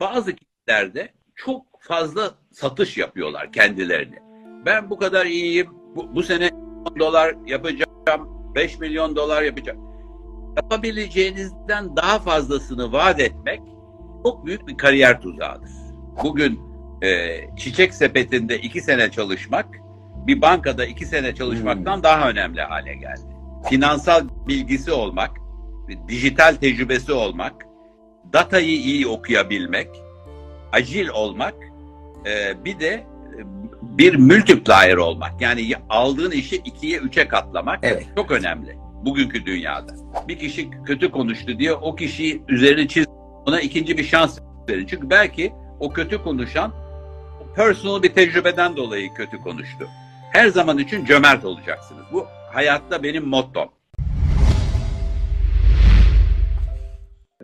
bazı 0.00 0.32
kişilerde 0.36 1.12
çok 1.36 1.66
fazla 1.80 2.34
satış 2.52 2.98
yapıyorlar 2.98 3.52
kendilerini. 3.52 4.16
Ben 4.66 4.90
bu 4.90 4.98
kadar 4.98 5.26
iyiyim, 5.26 5.68
bu, 5.96 6.14
bu 6.14 6.22
sene 6.22 6.50
10 6.92 6.98
dolar 6.98 7.34
yapacağım, 7.46 8.54
5 8.54 8.78
milyon 8.78 9.16
dolar 9.16 9.42
yapacağım. 9.42 9.88
Yapabileceğinizden 10.56 11.96
daha 11.96 12.18
fazlasını 12.18 12.92
vaat 12.92 13.20
etmek 13.20 13.60
çok 14.22 14.46
büyük 14.46 14.68
bir 14.68 14.76
kariyer 14.76 15.20
tuzağıdır. 15.20 15.70
Bugün 16.24 16.60
e, 17.02 17.40
çiçek 17.56 17.94
sepetinde 17.94 18.58
iki 18.58 18.80
sene 18.80 19.10
çalışmak, 19.10 19.66
bir 20.26 20.42
bankada 20.42 20.86
iki 20.86 21.06
sene 21.06 21.34
çalışmaktan 21.34 22.02
daha 22.02 22.30
önemli 22.30 22.60
hale 22.60 22.94
geldi. 22.94 23.36
Finansal 23.70 24.28
bilgisi 24.48 24.92
olmak, 24.92 25.30
dijital 26.08 26.54
tecrübesi 26.54 27.12
olmak, 27.12 27.67
datayı 28.32 28.76
iyi 28.76 29.06
okuyabilmek, 29.06 29.88
acil 30.72 31.08
olmak, 31.08 31.54
e, 32.26 32.64
bir 32.64 32.80
de 32.80 32.88
e, 32.88 33.06
bir 33.82 34.16
multiplier 34.16 34.96
olmak. 34.96 35.40
Yani 35.40 35.72
aldığın 35.88 36.30
işi 36.30 36.56
ikiye 36.56 36.98
üçe 36.98 37.28
katlamak 37.28 37.78
Evet. 37.82 38.06
çok 38.16 38.30
önemli 38.30 38.78
bugünkü 39.04 39.46
dünyada. 39.46 39.94
Bir 40.28 40.38
kişi 40.38 40.70
kötü 40.86 41.10
konuştu 41.10 41.58
diye 41.58 41.72
o 41.72 41.96
kişiyi 41.96 42.42
üzerine 42.48 42.88
çiz, 42.88 43.06
ona 43.46 43.60
ikinci 43.60 43.98
bir 43.98 44.04
şans 44.04 44.38
verin. 44.68 44.86
Çünkü 44.86 45.10
belki 45.10 45.52
o 45.80 45.92
kötü 45.92 46.22
konuşan 46.22 46.72
personal 47.56 48.02
bir 48.02 48.12
tecrübeden 48.12 48.76
dolayı 48.76 49.14
kötü 49.14 49.38
konuştu. 49.38 49.88
Her 50.32 50.48
zaman 50.48 50.78
için 50.78 51.04
cömert 51.04 51.44
olacaksınız. 51.44 52.02
Bu 52.12 52.26
hayatta 52.52 53.02
benim 53.02 53.28
mottom. 53.28 53.68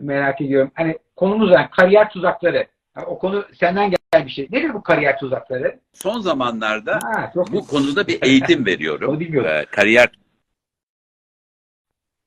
Merak 0.05 0.41
ediyorum. 0.41 0.71
Hani 0.73 0.97
konumuz 1.15 1.51
yani 1.51 1.69
kariyer 1.71 2.09
tuzakları. 2.09 2.67
Ha, 2.93 3.05
o 3.05 3.19
konu 3.19 3.45
senden 3.59 3.91
gelen 3.91 4.25
bir 4.27 4.31
şey. 4.31 4.47
Nedir 4.51 4.73
bu 4.73 4.83
kariyer 4.83 5.19
tuzakları? 5.19 5.79
Son 5.93 6.19
zamanlarda 6.19 6.99
Ha, 7.03 7.31
çok 7.33 7.51
bu 7.51 7.67
konuda 7.67 8.07
bir 8.07 8.21
eğitim 8.23 8.65
veriyorum. 8.71 9.21
Ee, 9.21 9.65
kariyer 9.71 10.09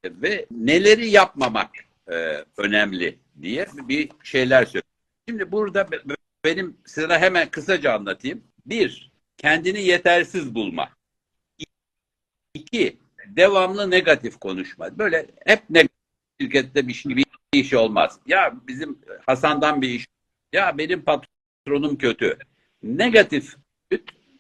ve 0.05 0.47
neleri 0.51 1.09
yapmamak 1.11 1.71
e, 2.11 2.45
önemli 2.57 3.19
diye 3.43 3.67
bir 3.75 4.11
şeyler 4.23 4.65
söylüyorum. 4.65 4.89
Şimdi 5.29 5.53
burada 5.53 5.91
be- 5.91 6.09
be- 6.09 6.15
benim 6.45 6.77
size 6.87 7.19
hemen 7.19 7.49
kısaca 7.51 7.93
anlatayım. 7.93 8.45
Bir, 8.67 9.13
kendini 9.37 9.83
yetersiz 9.83 10.55
bulma. 10.55 10.89
İki, 12.55 12.97
devamlı 13.27 13.91
negatif 13.91 14.41
konuşma. 14.41 14.99
Böyle 14.99 15.27
hep 15.47 15.71
negatif 15.71 15.97
şirkette 16.41 16.89
bir 16.89 16.93
şey, 16.93 17.13
bir 17.55 17.59
iş 17.65 17.75
olmaz. 17.75 18.21
Ya 18.27 18.55
bizim 18.67 18.99
Hasan'dan 19.27 19.83
bir 19.83 19.89
iş. 19.89 20.07
Ya 20.53 20.79
benim 20.79 21.05
patronum 21.05 21.99
kötü. 21.99 22.39
Negatif 22.83 23.57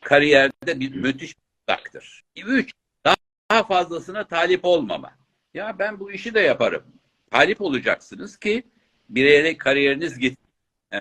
kariyerde 0.00 0.80
bir 0.80 0.94
müthiş 0.94 1.34
uzaktır. 1.68 2.24
Üç, 2.36 2.72
daha, 3.04 3.64
fazlasına 3.64 4.26
talip 4.26 4.64
olmama. 4.64 5.18
Ya 5.54 5.78
ben 5.78 6.00
bu 6.00 6.12
işi 6.12 6.34
de 6.34 6.40
yaparım. 6.40 6.84
Talip 7.30 7.60
olacaksınız 7.60 8.36
ki 8.36 8.62
bir 9.08 9.24
yere 9.24 9.58
kariyeriniz 9.58 10.18
git. 10.18 10.38
Ee, 10.92 10.98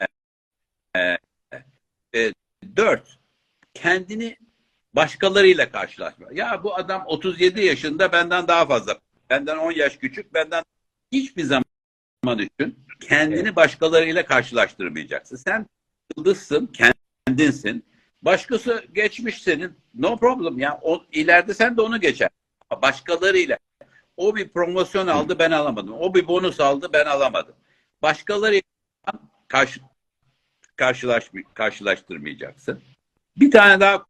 e, 0.95 1.17
e, 2.16 2.33
dört, 2.75 3.17
kendini 3.73 4.38
başkalarıyla 4.94 5.71
karşılaşma. 5.71 6.27
Ya 6.31 6.64
bu 6.64 6.75
adam 6.75 7.03
37 7.05 7.66
yaşında 7.66 8.11
benden 8.11 8.47
daha 8.47 8.66
fazla. 8.66 8.99
Benden 9.30 9.58
10 9.58 9.71
yaş 9.71 9.97
küçük. 9.97 10.33
Benden 10.33 10.64
hiçbir 11.11 11.44
zaman 11.44 11.67
için 12.26 12.86
kendini 13.00 13.56
başkalarıyla 13.56 14.26
karşılaştırmayacaksın. 14.26 15.36
Sen 15.36 15.66
yıldızsın, 16.18 16.72
kendinsin. 17.28 17.86
Başkası 18.22 18.86
geçmiş 18.94 19.42
senin. 19.42 19.78
No 19.94 20.18
problem 20.18 20.60
ya. 20.60 20.80
O, 20.82 21.04
ileride 21.12 21.54
sen 21.54 21.78
de 21.78 21.82
onu 21.82 22.02
geçer. 22.02 22.30
Başkalarıyla. 22.82 23.58
O 24.17 24.36
bir 24.36 24.50
promosyon 24.50 25.08
aldı 25.08 25.39
ben 25.39 25.52
alamadım. 25.52 25.94
O 25.94 26.14
bir 26.14 26.27
bonus 26.27 26.60
aldı 26.60 26.89
ben 26.94 27.06
alamadım. 27.06 27.56
Başkalarıyla 28.02 28.61
karşı, 29.48 29.80
karşılaş, 30.76 31.32
karşılaştırmayacaksın. 31.54 32.82
Bir 33.38 33.52
tane 33.52 33.80
daha 33.80 34.06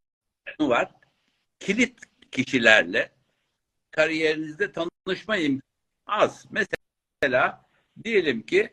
konu 0.57 0.69
var. 0.69 0.91
Kilit 1.59 1.99
kişilerle 2.31 3.11
kariyerinizde 3.91 4.71
tanışma 4.71 5.37
imkanı 5.37 5.61
az. 6.07 6.45
Mesela 6.51 7.66
diyelim 8.03 8.41
ki 8.41 8.69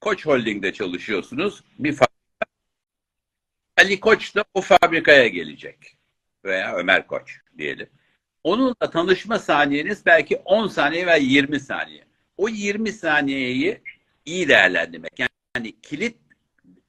Koç 0.00 0.26
Holding'de 0.26 0.72
çalışıyorsunuz. 0.72 1.64
Bir 1.78 1.92
fabrika. 1.92 2.46
Ali 3.76 4.00
Koç 4.00 4.34
da 4.34 4.44
o 4.54 4.60
fabrikaya 4.60 5.28
gelecek. 5.28 5.96
Veya 6.44 6.76
Ömer 6.76 7.06
Koç 7.06 7.40
diyelim. 7.58 7.88
Onunla 8.44 8.90
tanışma 8.92 9.38
saniyeniz 9.38 10.06
belki 10.06 10.36
10 10.36 10.68
saniye 10.68 11.06
veya 11.06 11.16
20 11.16 11.60
saniye. 11.60 12.04
O 12.36 12.48
20 12.48 12.92
saniyeyi 12.92 13.82
iyi 14.24 14.48
değerlendirmek. 14.48 15.12
Yani 15.18 15.80
kilit 15.82 16.16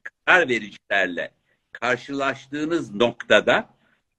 karar 0.02 0.48
vericilerle 0.48 1.30
karşılaştığınız 1.72 2.94
noktada 2.94 3.68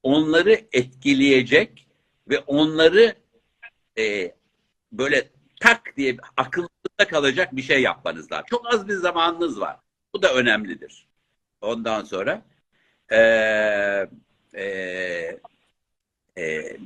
onları 0.03 0.61
etkileyecek 0.71 1.87
ve 2.29 2.39
onları 2.39 3.15
e, 3.97 4.35
böyle 4.91 5.29
tak 5.59 5.97
diye 5.97 6.17
akılda 6.37 6.78
kalacak 7.07 7.55
bir 7.55 7.61
şey 7.61 7.81
yapmanız 7.81 8.31
lazım. 8.31 8.45
Çok 8.49 8.73
az 8.73 8.87
bir 8.87 8.93
zamanınız 8.93 9.59
var. 9.59 9.77
Bu 10.13 10.21
da 10.21 10.33
önemlidir. 10.33 11.07
Ondan 11.61 12.03
sonra 12.03 12.41
e, 13.11 13.19
e, 14.53 14.63
e, 16.37 16.77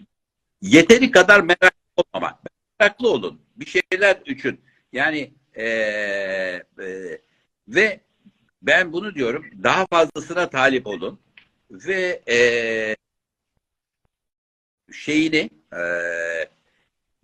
yeteri 0.62 1.12
kadar 1.12 1.40
meraklı 1.42 2.04
olmamak. 2.14 2.40
Meraklı 2.80 3.10
olun. 3.10 3.42
Bir 3.56 3.66
şeyler 3.66 4.18
için. 4.26 4.62
Yani 4.94 5.34
e, 5.56 5.66
e, 5.66 6.64
ve 7.68 8.00
ben 8.62 8.94
bunu 8.94 9.16
diyorum 9.16 9.46
daha 9.64 9.86
fazlasına 9.86 10.50
talip 10.50 10.88
olun 10.88 11.20
ve 11.72 12.22
e, 12.30 12.38
şeyini 14.94 15.50
e, 15.74 15.82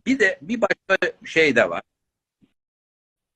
bir 0.06 0.20
de 0.20 0.40
bir 0.42 0.62
başka 0.62 0.98
şey 1.26 1.56
de 1.56 1.70
var. 1.70 1.82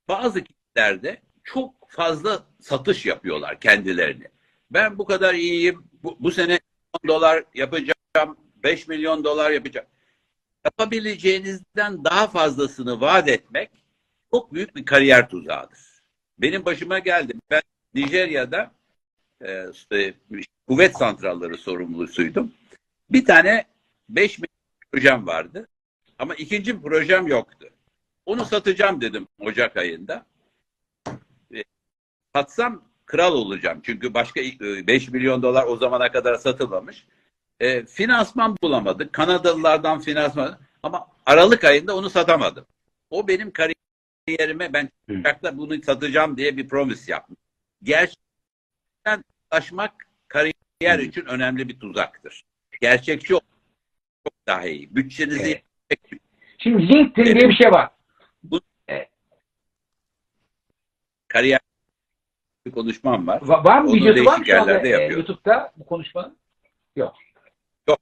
Bazı 0.07 0.43
kişilerde 0.43 1.21
çok 1.43 1.89
fazla 1.89 2.45
satış 2.59 3.05
yapıyorlar 3.05 3.59
kendilerini. 3.59 4.27
Ben 4.71 4.97
bu 4.97 5.05
kadar 5.05 5.33
iyiyim. 5.33 5.83
Bu, 6.03 6.17
bu 6.19 6.31
sene 6.31 6.59
10 7.03 7.07
dolar 7.07 7.43
yapacağım. 7.53 8.37
5 8.63 8.87
milyon 8.87 9.23
dolar 9.23 9.51
yapacağım. 9.51 9.87
Yapabileceğinizden 10.65 12.03
daha 12.03 12.27
fazlasını 12.27 13.01
vaat 13.01 13.29
etmek 13.29 13.69
çok 14.31 14.53
büyük 14.53 14.75
bir 14.75 14.85
kariyer 14.85 15.29
tuzağıdır. 15.29 15.79
Benim 16.37 16.65
başıma 16.65 16.99
geldi. 16.99 17.33
Ben 17.49 17.61
Nijerya'da 17.93 18.71
e, 19.45 20.13
kuvvet 20.67 20.97
santralları 20.97 21.57
sorumlusuydum. 21.57 22.53
Bir 23.09 23.25
tane 23.25 23.65
5 24.09 24.39
milyon 24.39 24.53
projem 24.91 25.27
vardı. 25.27 25.67
Ama 26.19 26.35
ikinci 26.35 26.81
projem 26.81 27.27
yoktu. 27.27 27.69
Onu 28.25 28.45
satacağım 28.45 29.01
dedim 29.01 29.27
Ocak 29.39 29.77
ayında. 29.77 30.25
E, 31.55 31.63
satsam 32.35 32.83
kral 33.05 33.33
olacağım. 33.33 33.79
Çünkü 33.83 34.13
başka 34.13 34.41
e, 34.41 34.87
5 34.87 35.09
milyon 35.09 35.43
dolar 35.43 35.65
o 35.67 35.75
zamana 35.75 36.11
kadar 36.11 36.35
satılmamış. 36.35 37.05
E, 37.59 37.85
finansman 37.85 38.57
bulamadık. 38.63 39.13
Kanadalılardan 39.13 39.99
finansman 39.99 40.59
ama 40.83 41.07
Aralık 41.25 41.63
ayında 41.63 41.95
onu 41.95 42.09
satamadım. 42.09 42.65
O 43.09 43.27
benim 43.27 43.51
kariyerime 43.51 44.73
ben 44.73 44.89
Ocak'ta 45.11 45.57
bunu 45.57 45.83
satacağım 45.83 46.37
diye 46.37 46.57
bir 46.57 46.67
promise 46.67 47.11
yaptım. 47.11 47.37
Gerçekten 47.83 49.23
ulaşmak 49.51 49.93
kariyer 50.27 50.99
için 50.99 51.25
önemli 51.25 51.69
bir 51.69 51.79
tuzaktır. 51.79 52.43
Gerçekçi 52.81 53.33
olmak 53.33 53.47
çok 54.23 54.47
daha 54.47 54.67
iyi. 54.67 54.95
Bütçenizi 54.95 55.61
Evet. 55.89 56.21
Şimdi 56.57 56.87
LinkedIn 56.87 57.25
diye 57.25 57.49
bir 57.49 57.55
şey 57.55 57.71
var. 57.71 57.89
Kariyer 61.33 61.59
bir 62.65 62.71
konuşmam 62.71 63.27
var. 63.27 63.41
Va- 63.41 63.65
var 63.65 63.81
mı 63.81 63.89
Onu 63.89 63.95
videosu 63.95 64.25
var 64.25 64.37
mı 64.39 64.45
şu 64.45 64.61
anda 64.61 64.79
e. 64.79 65.07
YouTube'da 65.07 65.71
bu 65.77 65.85
konuşmanın? 65.85 66.37
Yok. 66.95 67.13
Yok. 67.89 67.99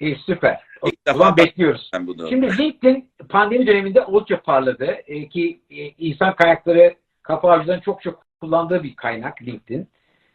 İyi 0.00 0.16
süper. 0.26 0.60
O 0.82 0.88
İlk 0.88 0.98
zaman 1.06 1.36
defa 1.36 1.46
bekliyoruz. 1.46 1.90
bunu. 2.00 2.28
Şimdi 2.28 2.58
LinkedIn 2.58 3.10
pandemi 3.28 3.66
döneminde 3.66 4.04
oldukça 4.04 4.42
parladı. 4.42 4.84
E, 5.06 5.28
ki 5.28 5.60
e, 5.70 5.76
insan 5.88 6.36
kaynakları 6.36 6.94
kafa 7.22 7.52
avcıların 7.52 7.80
çok 7.80 8.02
çok 8.02 8.24
kullandığı 8.40 8.82
bir 8.82 8.96
kaynak 8.96 9.42
LinkedIn. 9.42 9.88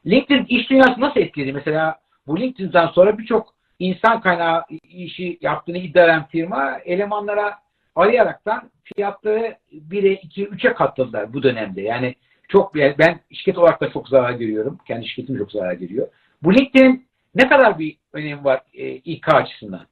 LinkedIn 0.05 0.45
iş 0.45 0.69
dünyası 0.69 1.01
nasıl 1.01 1.19
etkiledi? 1.19 1.53
Mesela 1.53 1.99
bu 2.27 2.39
LinkedIn'den 2.39 2.87
sonra 2.87 3.17
birçok 3.17 3.53
insan 3.79 4.21
kaynağı 4.21 4.63
işi 4.83 5.37
yaptığını 5.41 5.77
iddia 5.77 6.03
eden 6.03 6.27
firma 6.27 6.77
elemanlara 6.85 7.59
arayaraktan 7.95 8.71
fiyatları 8.83 9.57
1'e, 9.73 10.13
2'ye, 10.13 10.47
3'e 10.47 10.73
katladılar 10.73 11.33
bu 11.33 11.43
dönemde. 11.43 11.81
Yani 11.81 12.15
çok 12.49 12.75
ben 12.75 13.19
şirket 13.31 13.57
olarak 13.57 13.81
da 13.81 13.91
çok 13.91 14.09
zarar 14.09 14.31
görüyorum. 14.31 14.79
Kendi 14.87 15.07
şirketim 15.07 15.37
çok 15.37 15.51
zarar 15.51 15.73
görüyor. 15.73 16.07
Bu 16.43 16.53
LinkedIn 16.53 17.07
ne 17.35 17.49
kadar 17.49 17.79
bir 17.79 17.97
önemi 18.13 18.43
var 18.43 18.61
e, 18.73 18.87
İK 18.95 19.29
açısından? 19.29 19.87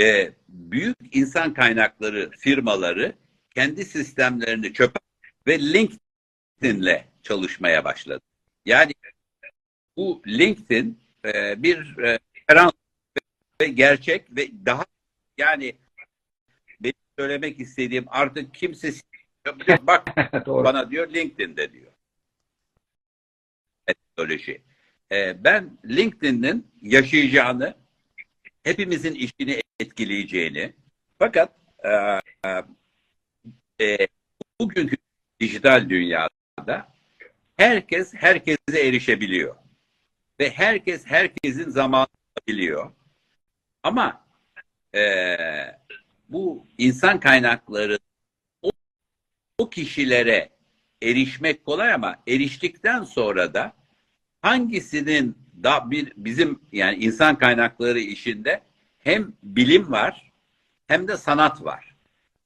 e, 0.00 0.32
büyük 0.48 0.96
insan 1.12 1.54
kaynakları 1.54 2.30
firmaları 2.30 3.12
kendi 3.54 3.84
sistemlerini 3.84 4.72
çöpe 4.72 5.00
ve 5.46 5.58
LinkedIn'le 5.58 7.04
çalışmaya 7.22 7.84
başladı. 7.84 8.24
Yani 8.64 8.92
bu 9.96 10.22
LinkedIn 10.26 11.00
e, 11.24 11.62
bir 11.62 11.98
e, 11.98 12.18
referans 12.36 12.72
ve 13.60 13.66
gerçek 13.66 14.36
ve 14.36 14.50
daha 14.66 14.84
yani 15.38 15.76
benim 16.80 16.94
söylemek 17.18 17.60
istediğim 17.60 18.04
artık 18.08 18.54
kimse 18.54 18.92
bak 19.82 20.06
Doğru. 20.46 20.64
bana 20.64 20.90
diyor 20.90 21.12
LinkedIn'de 21.14 21.72
diyor. 21.72 21.92
Teknoloji. 23.86 24.62
Ee, 25.12 25.44
ben 25.44 25.78
LinkedIn'in 25.84 26.66
yaşayacağını, 26.82 27.74
hepimizin 28.64 29.14
işini 29.14 29.60
etkileyeceğini, 29.80 30.72
fakat 31.18 31.56
e, 31.84 31.90
e, 33.84 34.08
bugünkü 34.60 34.96
dijital 35.40 35.88
dünyada 35.88 36.92
herkes 37.56 38.14
herkese 38.14 38.58
erişebiliyor. 38.86 39.56
Ve 40.40 40.50
herkes 40.50 41.06
herkesin 41.06 41.70
zamanını 41.70 42.06
biliyor. 42.48 42.92
Ama 43.82 44.26
e, 44.94 45.36
bu 46.28 46.66
insan 46.78 47.20
kaynakları 47.20 47.98
o 49.62 49.70
kişilere 49.70 50.48
erişmek 51.02 51.64
kolay 51.64 51.92
ama 51.92 52.16
eriştikten 52.28 53.04
sonra 53.04 53.54
da 53.54 53.72
hangisinin 54.40 55.36
da 55.62 55.90
bir 55.90 56.12
bizim 56.16 56.60
yani 56.72 56.96
insan 57.04 57.38
kaynakları 57.38 57.98
işinde 58.00 58.60
hem 58.98 59.32
bilim 59.42 59.92
var 59.92 60.32
hem 60.86 61.08
de 61.08 61.16
sanat 61.16 61.64
var. 61.64 61.96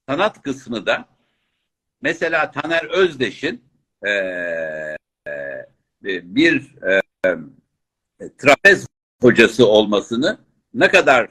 Sanat 0.09 0.41
kısmı 0.41 0.85
da 0.85 1.05
mesela 2.01 2.51
Taner 2.51 2.85
Özdeş'in 2.85 3.63
e, 4.05 4.09
e, 4.11 4.95
bir 6.03 6.75
e, 6.87 7.01
trapez 8.37 8.87
hocası 9.21 9.67
olmasını 9.67 10.39
ne 10.73 10.87
kadar 10.87 11.29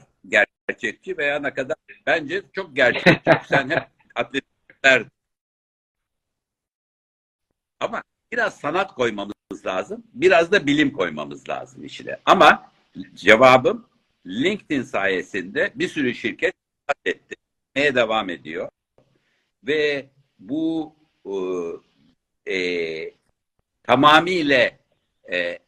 gerçekçi 0.67 1.17
veya 1.17 1.39
ne 1.39 1.53
kadar 1.53 1.77
bence 2.05 2.41
çok 2.53 2.75
gerçekçi. 2.75 3.31
Sen 3.49 3.69
hep 3.69 3.83
atletler 4.15 5.03
ama 7.79 8.03
biraz 8.31 8.59
sanat 8.59 8.93
koymamız 8.93 9.65
lazım. 9.65 10.03
Biraz 10.13 10.51
da 10.51 10.67
bilim 10.67 10.91
koymamız 10.91 11.49
lazım 11.49 11.83
içine. 11.85 12.17
Ama 12.25 12.71
cevabım 13.13 13.85
LinkedIn 14.25 14.81
sayesinde 14.81 15.71
bir 15.75 15.87
sürü 15.87 16.15
şirket 16.15 16.53
etti. 17.05 17.35
Neye 17.75 17.95
devam 17.95 18.29
ediyor. 18.29 18.69
Ve 19.63 20.05
bu 20.39 20.95
e, 22.45 22.57
tamamıyla 23.83 24.71
e, 25.31 25.59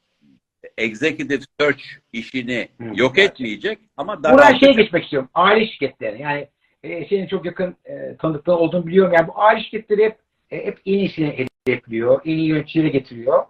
executive 0.78 1.42
search 1.60 1.84
işini 2.14 2.68
Hı, 2.78 2.92
yok 2.94 3.18
etmeyecek 3.18 3.80
ama 3.98 4.24
daha 4.24 4.34
Buradan 4.34 4.58
şeye 4.58 4.72
geçmek 4.72 5.04
istiyorum. 5.04 5.30
Aile 5.34 5.68
şirketleri. 5.68 6.22
Yani 6.22 6.48
e, 6.84 7.06
senin 7.06 7.28
çok 7.28 7.46
yakın 7.46 7.76
e, 7.86 8.16
tanıdıkların 8.18 8.58
olduğunu 8.58 8.88
biliyorum. 8.88 9.14
Yani 9.14 9.28
bu 9.28 9.42
aile 9.42 9.64
şirketleri 9.64 10.06
hep 10.06 10.18
e, 10.52 10.66
hep 10.66 10.80
en 10.86 10.94
iyisini 10.94 11.49
hedefliyor. 11.72 12.22
En 12.26 12.38
iyi 12.38 12.48
yöneticileri 12.48 12.92
getiriyor. 12.92 13.46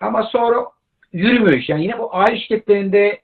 Ama 0.00 0.22
sonra 0.22 0.66
yürümüyor 1.12 1.58
iş. 1.58 1.68
Yani 1.68 1.82
yine 1.82 1.98
bu 1.98 2.16
aile 2.16 2.40
şirketlerinde 2.40 3.20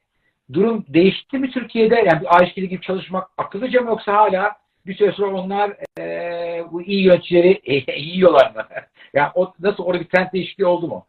durum 0.53 0.85
değişti 0.89 1.39
mi 1.39 1.51
Türkiye'de? 1.51 1.95
Yani 1.95 2.21
bir 2.21 2.37
aile 2.37 2.47
şirketi 2.47 2.69
gibi 2.69 2.83
çalışmak 2.83 3.29
akıllıca 3.37 3.81
mı 3.81 3.89
yoksa 3.89 4.13
hala 4.13 4.53
bir 4.87 4.95
süre 4.95 5.13
sonra 5.13 5.37
onlar 5.37 5.77
e, 5.99 6.65
bu 6.73 6.83
iyi 6.83 7.05
yöneticileri 7.05 7.61
e, 7.89 7.93
yiyorlar 8.01 8.55
mı? 8.55 8.67
yani 9.15 9.31
o, 9.35 9.55
nasıl 9.61 9.85
orada 9.85 10.01
bir 10.01 10.09
trend 10.09 10.33
değişikliği 10.33 10.67
oldu 10.67 10.89
mu? 10.89 11.07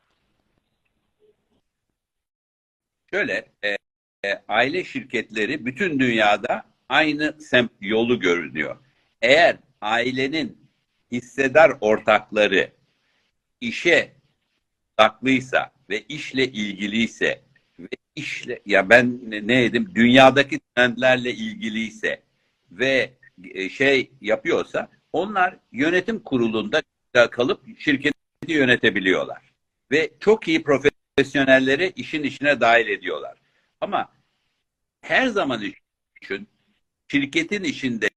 Şöyle, 3.13 3.45
e, 3.63 3.69
e, 4.25 4.41
aile 4.47 4.83
şirketleri 4.83 5.65
bütün 5.65 5.99
dünyada 5.99 6.63
aynı 6.89 7.41
sem 7.41 7.69
yolu 7.81 8.19
görünüyor. 8.19 8.77
Eğer 9.21 9.57
ailenin 9.81 10.57
hissedar 11.11 11.71
ortakları 11.81 12.71
işe 13.67 14.11
odaklıysa 14.97 15.71
ve 15.89 16.01
işle 16.01 16.47
ilgiliyse 16.47 17.41
ve 17.79 17.87
işle 18.15 18.59
ya 18.65 18.89
ben 18.89 19.19
ne, 19.31 19.63
dedim 19.63 19.91
dünyadaki 19.95 20.59
trendlerle 20.59 21.33
ilgiliyse 21.33 22.21
ve 22.71 23.13
e, 23.43 23.69
şey 23.69 24.11
yapıyorsa 24.21 24.89
onlar 25.13 25.57
yönetim 25.71 26.19
kurulunda 26.19 26.81
kalıp 27.31 27.79
şirketi 27.79 28.13
yönetebiliyorlar. 28.47 29.53
Ve 29.91 30.09
çok 30.19 30.47
iyi 30.47 30.63
profesyonelleri 30.63 31.93
işin 31.95 32.23
içine 32.23 32.61
dahil 32.61 32.87
ediyorlar. 32.87 33.37
Ama 33.81 34.13
her 35.01 35.27
zaman 35.27 35.61
için 36.21 36.47
şirketin 37.07 37.63
içinde 37.63 38.09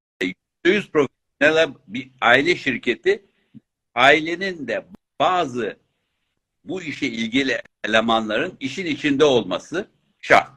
%100 0.65 0.91
profesyonel 0.91 1.75
bir 1.89 2.11
aile 2.21 2.57
şirketi 2.57 3.25
ailenin 3.95 4.69
de 4.69 4.87
bazı 5.21 5.77
bu 6.65 6.83
işe 6.83 7.07
ilgili 7.07 7.63
elemanların 7.85 8.57
işin 8.61 8.87
içinde 8.87 9.25
olması 9.25 9.91
şart. 10.21 10.51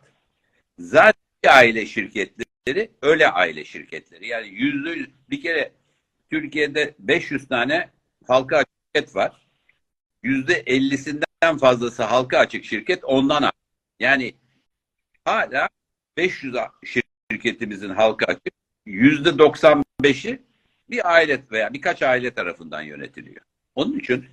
Zaten 0.79 1.13
aile 1.47 1.85
şirketleri 1.85 2.91
öyle 3.01 3.29
aile 3.29 3.65
şirketleri. 3.65 4.27
Yani 4.27 4.47
yüzde 4.47 4.89
yüz 4.89 5.09
bir 5.29 5.41
kere 5.41 5.71
Türkiye'de 6.29 6.95
500 6.99 7.47
tane 7.47 7.89
halka 8.27 8.57
açık 8.57 8.69
şirket 8.95 9.15
var. 9.15 9.47
Yüzde 10.23 10.61
50'sinden 10.63 11.57
fazlası 11.59 12.03
halka 12.03 12.37
açık 12.37 12.65
şirket 12.65 13.03
ondan 13.03 13.43
açık. 13.43 13.59
Yani 13.99 14.35
hala 15.25 15.69
500 16.17 16.55
şirketimizin 17.31 17.89
halka 17.89 18.25
açık 18.25 18.53
yüzde 18.85 19.29
95'i 19.29 20.41
bir 20.89 21.13
aile 21.13 21.43
veya 21.51 21.73
birkaç 21.73 22.01
aile 22.01 22.33
tarafından 22.33 22.81
yönetiliyor. 22.81 23.41
Onun 23.75 23.99
için 23.99 24.25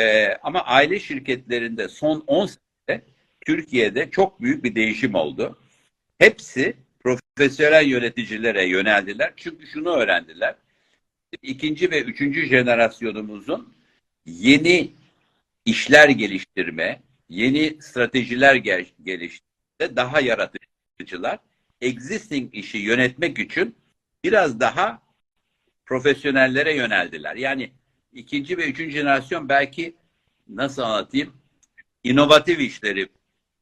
e, 0.00 0.34
ama 0.42 0.60
aile 0.60 1.00
şirketlerinde 1.00 1.88
son 1.88 2.24
10 2.26 2.46
senede 2.46 3.04
Türkiye'de 3.46 4.10
çok 4.10 4.40
büyük 4.40 4.64
bir 4.64 4.74
değişim 4.74 5.14
oldu. 5.14 5.58
Hepsi 6.18 6.76
profesyonel 7.00 7.86
yöneticilere 7.86 8.64
yöneldiler. 8.64 9.32
Çünkü 9.36 9.66
şunu 9.66 9.88
öğrendiler. 9.90 10.54
İkinci 11.42 11.90
ve 11.90 12.02
üçüncü 12.02 12.46
jenerasyonumuzun 12.46 13.74
yeni 14.26 14.92
işler 15.64 16.08
geliştirme, 16.08 17.02
yeni 17.28 17.82
stratejiler 17.82 18.54
gel 18.54 18.86
geliştirme, 19.02 19.96
daha 19.96 20.20
yaratıcılar, 20.20 21.38
existing 21.80 22.54
işi 22.54 22.78
yönetmek 22.78 23.38
için 23.38 23.76
biraz 24.24 24.60
daha 24.60 25.02
profesyonellere 25.86 26.74
yöneldiler. 26.74 27.36
Yani 27.36 27.70
ikinci 28.16 28.58
ve 28.58 28.70
üçüncü 28.70 28.98
jenerasyon 28.98 29.48
belki 29.48 29.94
nasıl 30.48 30.82
anlatayım 30.82 31.32
inovatif 32.04 32.60
işleri 32.60 33.08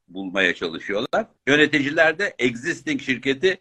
bulmaya 0.07 0.55
çalışıyorlar. 0.55 1.25
Yöneticiler 1.47 2.19
de 2.19 2.35
existing 2.39 3.01
şirketi 3.01 3.57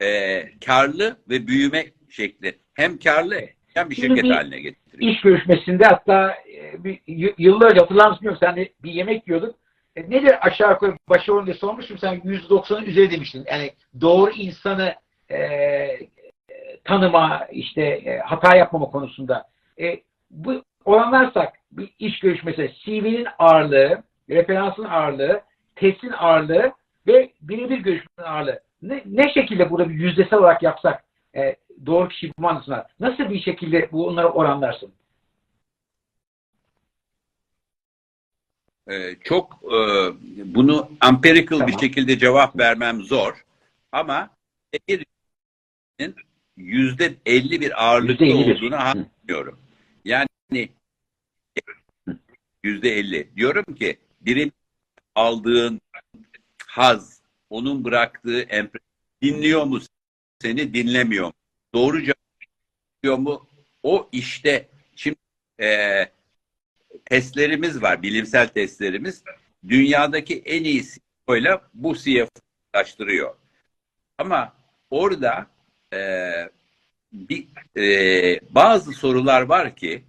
e, 0.00 0.42
karlı 0.66 1.16
ve 1.28 1.46
büyüme 1.46 1.86
şekli 2.08 2.58
hem 2.74 2.98
karlı 2.98 3.40
hem 3.74 3.90
bir 3.90 3.94
Şimdi 3.94 4.06
şirket 4.08 4.24
bir 4.24 4.30
haline 4.30 4.60
getiriyor. 4.60 5.12
İş 5.12 5.20
görüşmesinde 5.20 5.84
hatta 5.84 6.30
e, 6.32 6.84
bir, 6.84 7.00
y- 7.06 7.34
yıllar 7.38 7.70
önce 7.70 7.80
hatırlar 7.80 8.08
mısın 8.08 8.20
bilmiyorum. 8.20 8.40
Sen 8.40 8.56
de 8.56 8.72
bir 8.82 8.92
yemek 8.92 9.28
yiyorduk. 9.28 9.54
E, 9.96 10.10
nedir 10.10 10.46
aşağı 10.46 10.70
yukarı 10.70 10.96
başarılı 11.08 11.46
diye 11.46 11.54
sormuştum. 11.54 11.98
Sen 11.98 12.14
%90'ın 12.14 12.84
üzeri 12.84 13.10
demiştin. 13.10 13.44
Yani 13.50 13.70
doğru 14.00 14.30
insanı 14.30 14.94
e, 15.28 15.36
e, 15.36 16.08
tanıma, 16.84 17.46
işte 17.52 17.82
e, 17.82 18.18
hata 18.18 18.56
yapmama 18.56 18.86
konusunda. 18.86 19.48
E, 19.80 20.00
bu 20.30 20.62
oranlarsak 20.84 21.58
bir 21.72 21.94
iş 21.98 22.20
görüşmesi 22.20 22.72
CV'nin 22.84 23.26
ağırlığı, 23.38 24.02
referansın 24.28 24.84
ağırlığı, 24.84 25.40
testin 25.76 26.12
ağırlığı 26.12 26.72
ve 27.06 27.32
birebir 27.40 27.78
görüşmenin 27.78 28.28
ağırlığı. 28.28 28.60
Ne, 28.82 29.02
ne 29.06 29.32
şekilde 29.34 29.70
burada 29.70 29.88
bir 29.88 29.94
yüzdesel 29.94 30.38
olarak 30.38 30.62
yapsak 30.62 31.04
e, 31.36 31.56
doğru 31.86 32.08
kişiyi 32.08 32.32
bulma 32.38 32.48
anlamında 32.48 32.88
nasıl 33.00 33.30
bir 33.30 33.40
şekilde 33.40 33.88
bu 33.92 34.06
onları 34.06 34.28
oranlarsın? 34.28 34.92
Ee, 38.90 39.16
çok 39.24 39.60
e, 39.64 39.76
bunu 40.54 40.88
empirical 41.08 41.60
bir 41.60 41.72
Tamam. 41.72 41.80
şekilde 41.80 42.18
cevap 42.18 42.58
vermem 42.58 43.02
zor 43.02 43.44
ama 43.92 44.30
bir 44.88 45.04
yüzde 46.56 47.14
50 47.26 47.60
bir 47.60 47.84
ağırlıkta 47.84 48.24
%51. 48.24 48.56
olduğunu 48.56 48.76
anlıyorum. 48.76 49.58
Yani 50.52 50.68
yüzde 52.62 52.98
elli. 52.98 53.36
Diyorum 53.36 53.74
ki 53.74 53.98
birim 54.20 54.52
aldığın 55.14 55.80
haz, 56.66 57.22
onun 57.50 57.84
bıraktığı 57.84 58.40
empre 58.40 58.80
dinliyor 59.22 59.64
mu 59.64 59.80
seni 60.42 60.74
dinlemiyor 60.74 61.26
mu? 61.26 61.32
Doğru 61.74 62.02
cevap 63.04 63.18
mu? 63.18 63.48
O 63.82 64.08
işte 64.12 64.68
şimdi 64.96 65.16
e, 65.60 66.04
testlerimiz 67.04 67.82
var, 67.82 68.02
bilimsel 68.02 68.48
testlerimiz. 68.48 69.22
Dünyadaki 69.68 70.38
en 70.38 70.64
iyi 70.64 70.84
CEO'yla 70.84 71.68
bu 71.74 71.96
CEO'yu 71.96 72.28
araştırıyor. 72.72 73.36
Ama 74.18 74.52
orada 74.90 75.46
e, 75.92 75.98
bir 77.12 77.46
e, 77.76 78.40
bazı 78.50 78.92
sorular 78.92 79.42
var 79.42 79.76
ki 79.76 80.04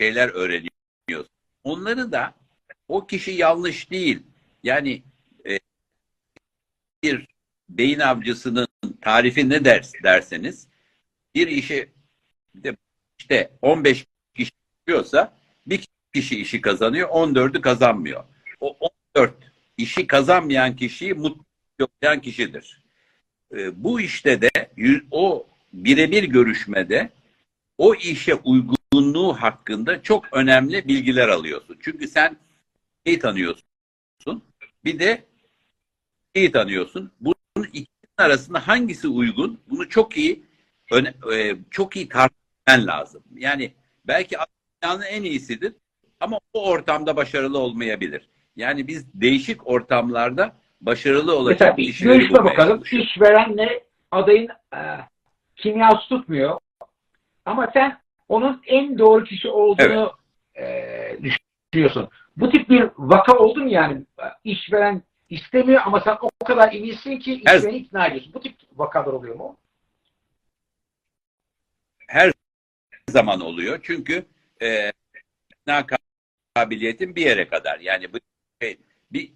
şeyler 0.00 0.28
öğreniyorsun. 0.28 1.34
Onları 1.64 2.12
da 2.12 2.34
o 2.88 3.06
kişi 3.06 3.30
yanlış 3.30 3.90
değil. 3.90 4.22
Yani 4.62 5.02
e, 5.46 5.58
bir 7.02 7.28
beyin 7.68 7.98
avcısının 7.98 8.68
tarifi 9.00 9.48
ne 9.48 9.64
ders 9.64 9.92
derseniz 10.02 10.68
bir 11.34 11.48
işi 11.48 11.88
işte 13.18 13.50
15 13.62 14.06
kişi 14.34 14.52
yapıyorsa 14.78 15.36
bir 15.66 15.88
kişi 16.14 16.40
işi 16.40 16.60
kazanıyor, 16.60 17.08
14'ü 17.08 17.60
kazanmıyor. 17.60 18.24
O 18.60 18.90
14 19.16 19.34
işi 19.76 20.06
kazanmayan 20.06 20.76
kişiyi 20.76 21.14
mutlu 21.14 21.88
eden 22.02 22.20
kişidir. 22.20 22.82
E, 23.52 23.84
bu 23.84 24.00
işte 24.00 24.42
de 24.42 24.50
o 25.10 25.46
birebir 25.72 26.24
görüşmede 26.24 27.10
o 27.80 27.94
işe 27.94 28.34
uygunluğu 28.34 29.32
hakkında 29.34 30.02
çok 30.02 30.32
önemli 30.32 30.88
bilgiler 30.88 31.28
alıyorsun. 31.28 31.76
Çünkü 31.80 32.08
sen 32.08 32.36
neyi 33.06 33.18
tanıyorsun? 33.18 33.64
Bir 34.84 34.98
de 34.98 35.24
neyi 36.34 36.52
tanıyorsun? 36.52 37.12
Bunun 37.20 37.66
ikisinin 37.66 38.18
arasında 38.18 38.68
hangisi 38.68 39.08
uygun? 39.08 39.60
Bunu 39.70 39.88
çok 39.88 40.16
iyi 40.16 40.42
öne- 40.92 41.14
e, 41.34 41.56
çok 41.70 41.96
iyi 41.96 42.08
tartışman 42.08 42.86
lazım. 42.86 43.22
Yani 43.34 43.72
belki 44.04 44.36
dünyanın 44.82 45.02
en 45.02 45.22
iyisidir 45.22 45.72
ama 46.20 46.38
o 46.52 46.70
ortamda 46.70 47.16
başarılı 47.16 47.58
olmayabilir. 47.58 48.28
Yani 48.56 48.88
biz 48.88 49.14
değişik 49.14 49.66
ortamlarda 49.66 50.56
başarılı 50.80 51.20
Mesela 51.26 51.40
olacak 51.40 51.78
bir 51.78 51.84
kişileri 51.86 52.18
görüşme 52.18 52.44
bakalım. 52.44 52.82
İşverenle 52.92 53.84
adayın 54.10 54.48
e, 54.74 54.80
kimyası 55.56 56.08
tutmuyor. 56.08 56.58
Ama 57.50 57.70
sen 57.72 58.00
onun 58.28 58.62
en 58.66 58.98
doğru 58.98 59.24
kişi 59.24 59.48
olduğunu 59.48 60.12
e, 60.58 61.18
düşünüyorsun. 61.22 62.08
Bu 62.36 62.50
tip 62.50 62.68
bir 62.70 62.90
vaka 62.98 63.38
oldu 63.38 63.60
mu 63.60 63.68
yani? 63.70 64.02
İşveren 64.44 65.02
istemiyor 65.30 65.82
ama 65.84 66.00
sen 66.00 66.16
o 66.20 66.44
kadar 66.44 66.72
eminsin 66.72 67.18
ki 67.18 67.40
Her- 67.44 67.56
işvereni 67.58 67.76
ikna 67.76 68.06
ediyorsun. 68.06 68.34
Bu 68.34 68.40
tip 68.40 68.56
vakalar 68.76 69.12
oluyor 69.12 69.34
mu? 69.36 69.56
her 72.08 72.32
zaman 73.10 73.40
oluyor. 73.40 73.80
Çünkü 73.82 74.24
e, 74.62 74.92
ikna 75.50 75.86
kabiliyetin 76.54 77.16
bir 77.16 77.22
yere 77.22 77.48
kadar. 77.48 77.80
Yani 77.80 78.12
bu 78.12 78.18
şey, 78.62 78.78
bir 79.12 79.32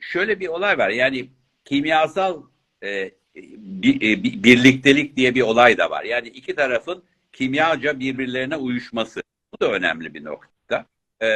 şöyle 0.00 0.40
bir 0.40 0.48
olay 0.48 0.78
var. 0.78 0.88
Yani 0.90 1.28
kimyasal 1.64 2.42
e, 2.82 3.10
bir, 3.34 3.96
e, 3.96 4.22
bir- 4.22 4.42
birliktelik 4.42 5.16
diye 5.16 5.34
bir 5.34 5.42
olay 5.42 5.78
da 5.78 5.90
var. 5.90 6.04
Yani 6.04 6.28
iki 6.28 6.54
tarafın 6.54 7.04
kimyaca 7.32 8.00
birbirlerine 8.00 8.56
uyuşması. 8.56 9.22
Bu 9.52 9.60
da 9.60 9.72
önemli 9.72 10.14
bir 10.14 10.24
nokta. 10.24 10.86
E, 11.22 11.28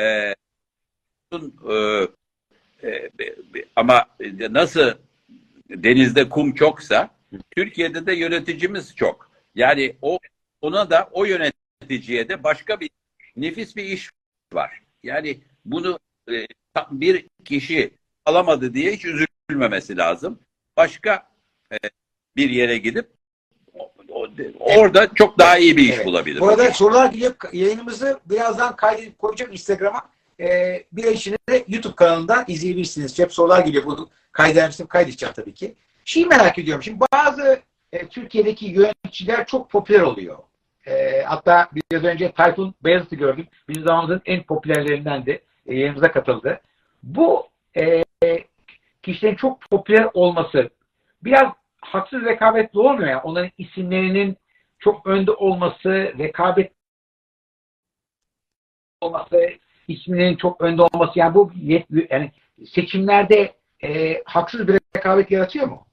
bunun, 1.32 1.54
e, 2.82 2.88
e, 2.88 3.10
ama 3.76 4.06
nasıl 4.50 4.94
denizde 5.70 6.28
kum 6.28 6.54
çoksa 6.54 7.10
Türkiye'de 7.56 8.06
de 8.06 8.12
yöneticimiz 8.14 8.96
çok. 8.96 9.32
Yani 9.54 9.96
o 10.02 10.18
ona 10.60 10.90
da 10.90 11.08
o 11.12 11.24
yöneticiye 11.24 12.28
de 12.28 12.44
başka 12.44 12.80
bir 12.80 12.90
nefis 13.36 13.76
bir 13.76 13.84
iş 13.84 14.10
var. 14.52 14.82
Yani 15.02 15.40
bunu 15.64 15.98
e, 16.30 16.46
bir 16.90 17.26
kişi 17.44 17.94
alamadı 18.24 18.74
diye 18.74 18.92
hiç 18.92 19.04
üzülmemesi 19.04 19.96
lazım. 19.96 20.40
Başka 20.76 21.32
bir 22.36 22.50
yere 22.50 22.78
gidip 22.78 23.10
orada 24.60 25.08
çok 25.14 25.38
daha 25.38 25.58
iyi 25.58 25.76
bir 25.76 25.82
iş 25.82 25.96
Evet. 25.96 26.06
bulabilir. 26.06 26.40
Bu 26.40 26.48
arada 26.48 26.70
sorular 26.70 27.12
geliyor. 27.12 27.34
Yayınımızı 27.52 28.20
birazdan 28.26 28.76
kaydedip 28.76 29.18
koyacağım 29.18 29.52
Instagram'a. 29.52 30.02
Ee, 30.40 30.84
bir 30.92 31.04
içinde 31.04 31.36
de 31.48 31.64
YouTube 31.68 31.94
kanalından 31.94 32.44
izleyebilirsiniz. 32.48 33.18
Hep 33.18 33.32
sorular 33.32 33.64
geliyor. 33.64 33.84
Bunu 33.84 34.08
kaydedermiştim. 34.32 34.86
Kaydedeceğim 34.86 35.34
tabii 35.34 35.54
ki. 35.54 35.74
Şeyi 36.04 36.26
merak 36.26 36.58
ediyorum. 36.58 36.82
Şimdi 36.82 37.00
bazı 37.12 37.60
e, 37.92 38.08
Türkiye'deki 38.08 38.66
yöneticiler 38.66 39.46
çok 39.46 39.70
popüler 39.70 40.00
oluyor. 40.00 40.38
E, 40.86 41.22
hatta 41.22 41.68
biraz 41.74 42.04
önce 42.04 42.32
Tayfun 42.32 42.74
Beyazıt'ı 42.84 43.16
gördüm. 43.16 43.46
Bizim 43.68 43.82
zamanımızın 43.82 44.22
en 44.26 44.42
popülerlerinden 44.42 45.26
de 45.26 45.42
e, 45.66 45.74
yayınımıza 45.74 46.12
katıldı. 46.12 46.60
Bu 47.02 47.46
e, 47.76 48.04
kişilerin 49.02 49.36
çok 49.36 49.60
popüler 49.60 50.08
olması 50.14 50.70
biraz 51.22 51.52
haksız 51.82 52.22
rekabetli 52.24 52.78
olmuyor. 52.78 53.08
Yani 53.08 53.20
onların 53.20 53.50
isimlerinin 53.58 54.36
çok 54.78 55.06
önde 55.06 55.30
olması, 55.30 55.88
rekabet 56.18 56.72
olması, 59.00 59.50
isminin 59.88 60.36
çok 60.36 60.60
önde 60.60 60.82
olması 60.82 61.18
yani 61.18 61.34
bu 61.34 61.52
yet- 61.52 62.06
yani 62.10 62.32
seçimlerde 62.66 63.54
e, 63.82 64.22
haksız 64.24 64.68
bir 64.68 64.80
rekabet 64.96 65.30
yaratıyor 65.30 65.66
mu? 65.66 65.86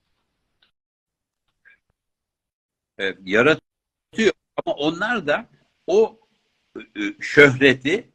e, 3.00 3.16
yaratıyor. 3.26 4.32
Ama 4.66 4.76
onlar 4.76 5.28
da 5.28 5.46
o 5.88 6.20
e, 6.78 6.82
şöhreti 7.20 8.10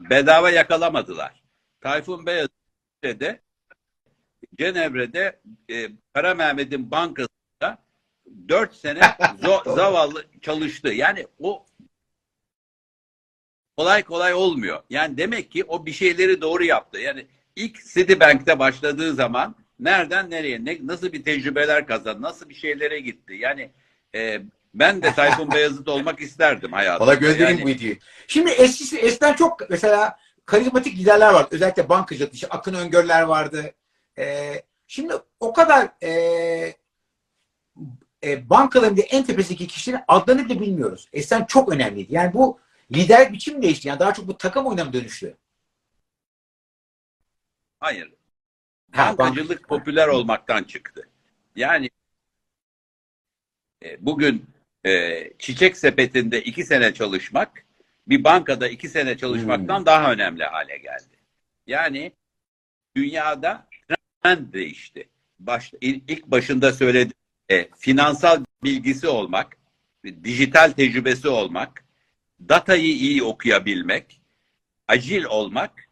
bedava 0.00 0.50
yakalamadılar. 0.50 1.42
Tayfun 1.80 2.26
Beyaz 2.26 2.48
de 3.04 3.40
Cenevre'de 4.58 5.40
e, 5.70 5.88
Kara 6.14 6.34
Mehmet'in 6.34 6.90
bankasında 6.90 7.78
4 8.48 8.74
sene 8.74 9.00
zavallı 9.66 10.24
çalıştı. 10.42 10.88
Yani 10.88 11.26
o 11.38 11.66
kolay 13.76 14.02
kolay 14.02 14.34
olmuyor. 14.34 14.82
Yani 14.90 15.16
demek 15.16 15.50
ki 15.50 15.64
o 15.64 15.86
bir 15.86 15.92
şeyleri 15.92 16.40
doğru 16.40 16.64
yaptı. 16.64 16.98
Yani 16.98 17.26
ilk 17.56 17.84
Citibank'te 17.94 18.58
başladığı 18.58 19.14
zaman 19.14 19.54
nereden 19.80 20.30
nereye, 20.30 20.64
ne, 20.64 20.78
nasıl 20.82 21.12
bir 21.12 21.24
tecrübeler 21.24 21.86
kazandı, 21.86 22.22
nasıl 22.22 22.48
bir 22.48 22.54
şeylere 22.54 23.00
gitti. 23.00 23.34
Yani 23.34 23.70
e, 24.14 24.40
ben 24.74 25.02
de 25.02 25.14
Tayfun 25.14 25.50
Beyazıt 25.54 25.88
olmak 25.88 26.20
isterdim 26.20 26.72
hayatımda. 26.72 27.06
Valla 27.06 27.14
göndereyim 27.14 27.58
Yani- 27.58 27.62
bu 27.62 27.68
videoyu. 27.68 27.96
Şimdi 28.26 28.50
eskisi, 28.50 28.98
eskiden 28.98 29.32
çok 29.34 29.70
mesela 29.70 30.18
karizmatik 30.46 30.98
liderler 30.98 31.32
vardı. 31.34 31.48
Özellikle 31.50 31.88
bankacılık. 31.88 32.34
işte 32.34 32.48
Akın 32.48 32.74
Öngörler 32.74 33.22
vardı. 33.22 33.74
Ee, 34.18 34.62
şimdi 34.86 35.14
o 35.40 35.52
kadar 35.52 35.88
e, 36.02 36.10
e, 38.24 38.50
bankaların 38.50 38.96
en 39.10 39.24
tepesindeki 39.24 39.66
kişilerin 39.66 40.02
adlarını 40.08 40.44
bile 40.44 40.60
bilmiyoruz. 40.60 41.08
Eskiden 41.12 41.44
çok 41.44 41.72
önemliydi. 41.72 42.14
Yani 42.14 42.34
bu 42.34 42.60
lider 42.94 43.32
biçim 43.32 43.62
değişti. 43.62 43.88
Yani 43.88 43.98
daha 44.00 44.14
çok 44.14 44.26
bu 44.26 44.38
takım 44.38 44.66
oyuna 44.66 44.84
mı 44.84 44.92
dönüştü? 44.92 45.36
Hayır. 47.80 48.12
Ha, 48.92 49.18
Bankacılık 49.18 49.58
bank- 49.60 49.68
popüler 49.68 50.08
olmaktan 50.08 50.64
çıktı. 50.64 51.08
Yani 51.56 51.90
e, 53.84 54.06
bugün 54.06 54.46
e, 54.86 55.22
çiçek 55.38 55.76
sepetinde 55.76 56.42
iki 56.42 56.64
sene 56.64 56.94
çalışmak 56.94 57.64
bir 58.06 58.24
bankada 58.24 58.68
iki 58.68 58.88
sene 58.88 59.16
çalışmaktan 59.16 59.78
Hmm. 59.78 59.86
daha 59.86 60.12
önemli 60.12 60.44
hale 60.44 60.78
geldi. 60.78 61.16
Yani 61.66 62.12
dünyada 62.96 63.66
trend 64.24 64.52
değişti. 64.52 65.08
Baş, 65.38 65.72
il- 65.80 66.00
ilk 66.08 66.26
başında 66.26 66.72
söyledim. 66.72 67.12
E, 67.48 67.68
finansal 67.78 68.44
bilgisi 68.64 69.08
olmak, 69.08 69.56
dijital 70.24 70.70
tecrübesi 70.70 71.28
olmak, 71.28 71.84
datayı 72.48 72.86
iyi 72.92 73.22
okuyabilmek, 73.22 74.20
acil 74.88 75.24
olmak, 75.24 75.88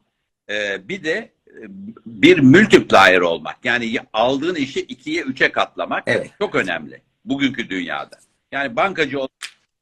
e, 0.50 0.88
bir 0.88 1.04
de 1.04 1.32
e, 1.48 1.60
bir 2.06 2.38
multiplier 2.38 3.20
olmak. 3.20 3.64
Yani 3.64 3.98
aldığın 4.12 4.54
işi 4.54 4.80
ikiye, 4.80 5.22
üçe 5.22 5.52
katlamak 5.52 6.02
Evet. 6.06 6.30
çok 6.38 6.54
önemli 6.54 7.02
bugünkü 7.24 7.68
dünyada. 7.68 8.18
Yani 8.52 8.76
bankacı 8.76 9.18
olmak 9.18 9.30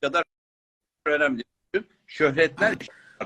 kadar 0.02 0.24
önemli. 1.06 1.42
Şöhretler 2.06 2.74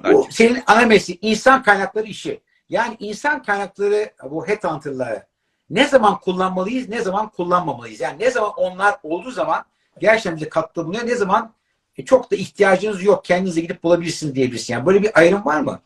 Bu 0.04 0.28
senin 0.30 0.62
ana 0.66 0.94
insan 1.20 1.62
kaynakları 1.62 2.06
işi. 2.06 2.40
Yani 2.74 2.96
insan 3.00 3.42
kaynakları 3.42 4.12
bu 4.22 4.48
headhunter'ları 4.48 5.26
ne 5.70 5.84
zaman 5.84 6.20
kullanmalıyız, 6.20 6.88
ne 6.88 7.02
zaman 7.02 7.30
kullanmamalıyız? 7.30 8.00
Yani 8.00 8.18
ne 8.18 8.30
zaman 8.30 8.52
onlar 8.56 8.96
olduğu 9.02 9.30
zaman 9.30 9.64
gerçekten 9.98 10.36
bize 10.36 10.48
katkı 10.48 10.84
bulunuyor, 10.84 11.06
ne 11.06 11.14
zaman 11.14 11.54
e, 11.96 12.04
çok 12.04 12.30
da 12.30 12.36
ihtiyacınız 12.36 13.02
yok. 13.02 13.24
Kendinize 13.24 13.60
gidip 13.60 13.82
bulabilirsiniz 13.82 14.34
diyebilirsin. 14.34 14.72
Yani 14.72 14.86
böyle 14.86 15.02
bir 15.02 15.18
ayrım 15.18 15.44
var 15.44 15.60
mı? 15.60 15.82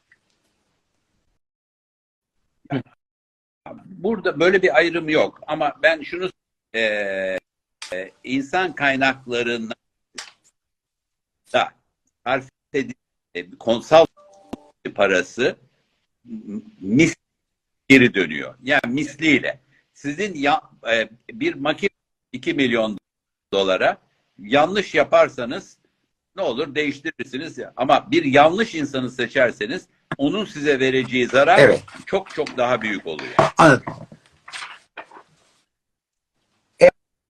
Burada 3.85 4.41
böyle 4.41 4.63
bir 4.63 4.77
ayrım 4.77 5.09
yok 5.09 5.41
ama 5.47 5.75
ben 5.83 6.03
şunu 6.03 6.31
e, 6.75 6.81
e, 7.93 8.11
insan 8.25 8.75
kaynaklarında 8.75 9.75
da 11.53 11.69
sarf 12.25 12.49
edilen 12.73 13.57
konsal 13.59 14.07
parası 14.95 15.68
mis 16.81 17.15
geri 17.89 18.15
dönüyor. 18.15 18.55
Yani 18.63 18.81
misliyle. 18.87 19.61
Sizin 19.95 20.35
ya, 20.35 20.61
e, 20.93 21.09
bir 21.31 21.55
makine 21.55 21.91
2 22.33 22.55
milyon 22.55 22.99
dolara 23.53 23.99
yanlış 24.39 24.95
yaparsanız 24.95 25.79
ne 26.37 26.43
olur 26.43 26.75
değiştirirsiniz 26.75 27.59
ya. 27.59 27.73
Ama 27.77 28.11
bir 28.11 28.25
yanlış 28.25 28.75
insanı 28.75 29.11
seçerseniz 29.11 29.87
onun 30.19 30.45
size 30.45 30.81
vereceği 30.81 31.27
zarar 31.27 31.59
Evet. 31.59 31.83
çok 32.07 32.31
çok 32.31 32.57
daha 32.57 32.83
büyük 32.83 33.07
oluyor. 33.07 33.35
Anladım. 33.59 33.95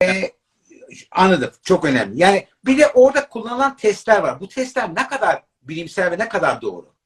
E, 0.02 0.32
anladım. 1.10 1.50
Çok 1.62 1.84
önemli. 1.84 2.20
Yani 2.20 2.46
bir 2.64 2.78
de 2.78 2.86
orada 2.88 3.28
kullanılan 3.28 3.76
testler 3.76 4.20
var. 4.20 4.40
Bu 4.40 4.48
testler 4.48 4.94
ne 4.94 5.08
kadar 5.08 5.42
bilimsel 5.62 6.10
ve 6.10 6.18
ne 6.18 6.28
kadar 6.28 6.62
doğru? 6.62 6.97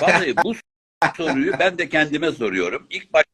Vallahi 0.00 0.36
bu 0.36 0.54
soruyu 1.16 1.52
ben 1.58 1.78
de 1.78 1.88
kendime 1.88 2.32
soruyorum. 2.32 2.86
İlk 2.90 3.12
baş 3.12 3.24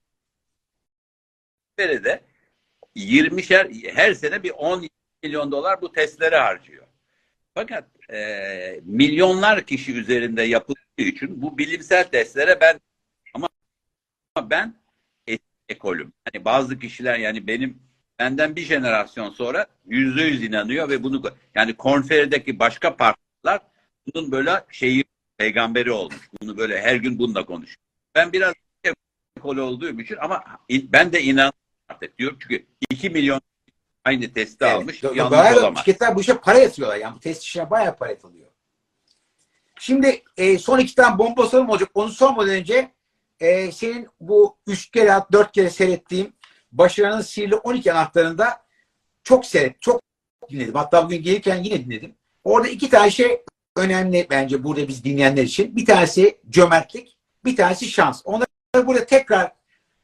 de 1.78 2.20
20'şer 2.96 3.92
her 3.94 4.14
sene 4.14 4.42
bir 4.42 4.50
10 4.50 4.88
milyon 5.22 5.52
dolar 5.52 5.82
bu 5.82 5.92
testlere 5.92 6.36
harcıyor. 6.36 6.86
Fakat 7.54 7.84
e, 8.12 8.80
milyonlar 8.84 9.66
kişi 9.66 9.94
üzerinde 9.94 10.42
yapıldığı 10.42 10.80
için 10.96 11.42
bu 11.42 11.58
bilimsel 11.58 12.04
testlere 12.04 12.60
ben 12.60 12.80
ama 13.34 13.48
ama 14.34 14.50
ben 14.50 14.74
ekolüm. 15.68 16.12
Hani 16.24 16.44
bazı 16.44 16.78
kişiler 16.78 17.18
yani 17.18 17.46
benim 17.46 17.82
benden 18.18 18.56
bir 18.56 18.62
jenerasyon 18.62 19.30
sonra 19.30 19.66
yüzde 19.86 20.22
yüz 20.22 20.42
inanıyor 20.42 20.88
ve 20.88 21.02
bunu 21.02 21.22
yani 21.54 21.76
konferdeki 21.76 22.58
başka 22.58 22.96
partiler 22.96 23.60
bunun 24.06 24.32
böyle 24.32 24.64
şeyi 24.70 25.04
peygamberi 25.40 25.92
olmuş. 25.92 26.30
Bunu 26.42 26.56
böyle 26.56 26.82
her 26.82 26.94
gün 26.94 27.18
bununla 27.18 27.47
konuşuyor. 27.47 27.78
Ben 28.14 28.32
biraz 28.32 28.54
ekol 29.37 29.56
olduğum 29.56 30.00
için 30.00 30.16
ama 30.20 30.44
ben 30.70 31.12
de 31.12 31.23
inan 31.23 31.52
artık 31.88 32.18
diyorum 32.18 32.38
çünkü 32.40 32.66
2 32.90 33.11
milyon 33.11 33.40
aynı 34.04 34.32
testi 34.32 34.64
almış. 34.64 35.04
Evet. 35.04 35.16
Yanlış 35.16 35.38
Bayağı 35.38 35.59
olamaz. 35.59 35.78
Şirketler 35.78 36.16
bu 36.16 36.20
işe 36.20 36.38
para 36.38 36.59
yatırıyorlar. 36.59 36.97
Yani 36.97 37.14
bu 37.14 37.20
test 37.20 37.42
işine 37.42 37.70
bayağı 37.70 37.97
para 37.97 38.11
yatırılıyor. 38.11 38.49
Şimdi 39.78 40.23
e, 40.37 40.59
son 40.59 40.78
iki 40.78 40.94
tane 40.94 41.18
bomba 41.18 41.47
sorum 41.47 41.70
olacak. 41.70 41.90
Onu 41.94 42.09
sormadan 42.09 42.54
önce 42.54 42.92
e, 43.40 43.73
senin 43.73 44.09
bu 44.20 44.56
üç 44.66 44.90
kere 44.90 45.12
dört 45.32 45.52
kere 45.52 45.70
seyrettiğim 45.70 46.32
Başarının 46.73 47.20
Sihirli 47.20 47.54
12 47.54 47.92
anahtarında 47.92 48.62
çok 49.23 49.47
seyret, 49.47 49.82
çok 49.82 50.02
dinledim. 50.50 50.75
Hatta 50.75 51.04
bugün 51.04 51.23
gelirken 51.23 51.62
yine 51.62 51.85
dinledim. 51.85 52.14
Orada 52.44 52.68
iki 52.68 52.90
tane 52.90 53.11
şey 53.11 53.44
önemli 53.80 54.26
bence 54.30 54.64
burada 54.64 54.88
biz 54.88 55.04
dinleyenler 55.04 55.42
için. 55.42 55.76
Bir 55.76 55.87
tanesi 55.87 56.38
cömertlik, 56.50 57.16
bir 57.44 57.56
tanesi 57.56 57.87
şans. 57.87 58.22
Onları 58.25 58.46
burada 58.87 59.06
tekrar 59.06 59.52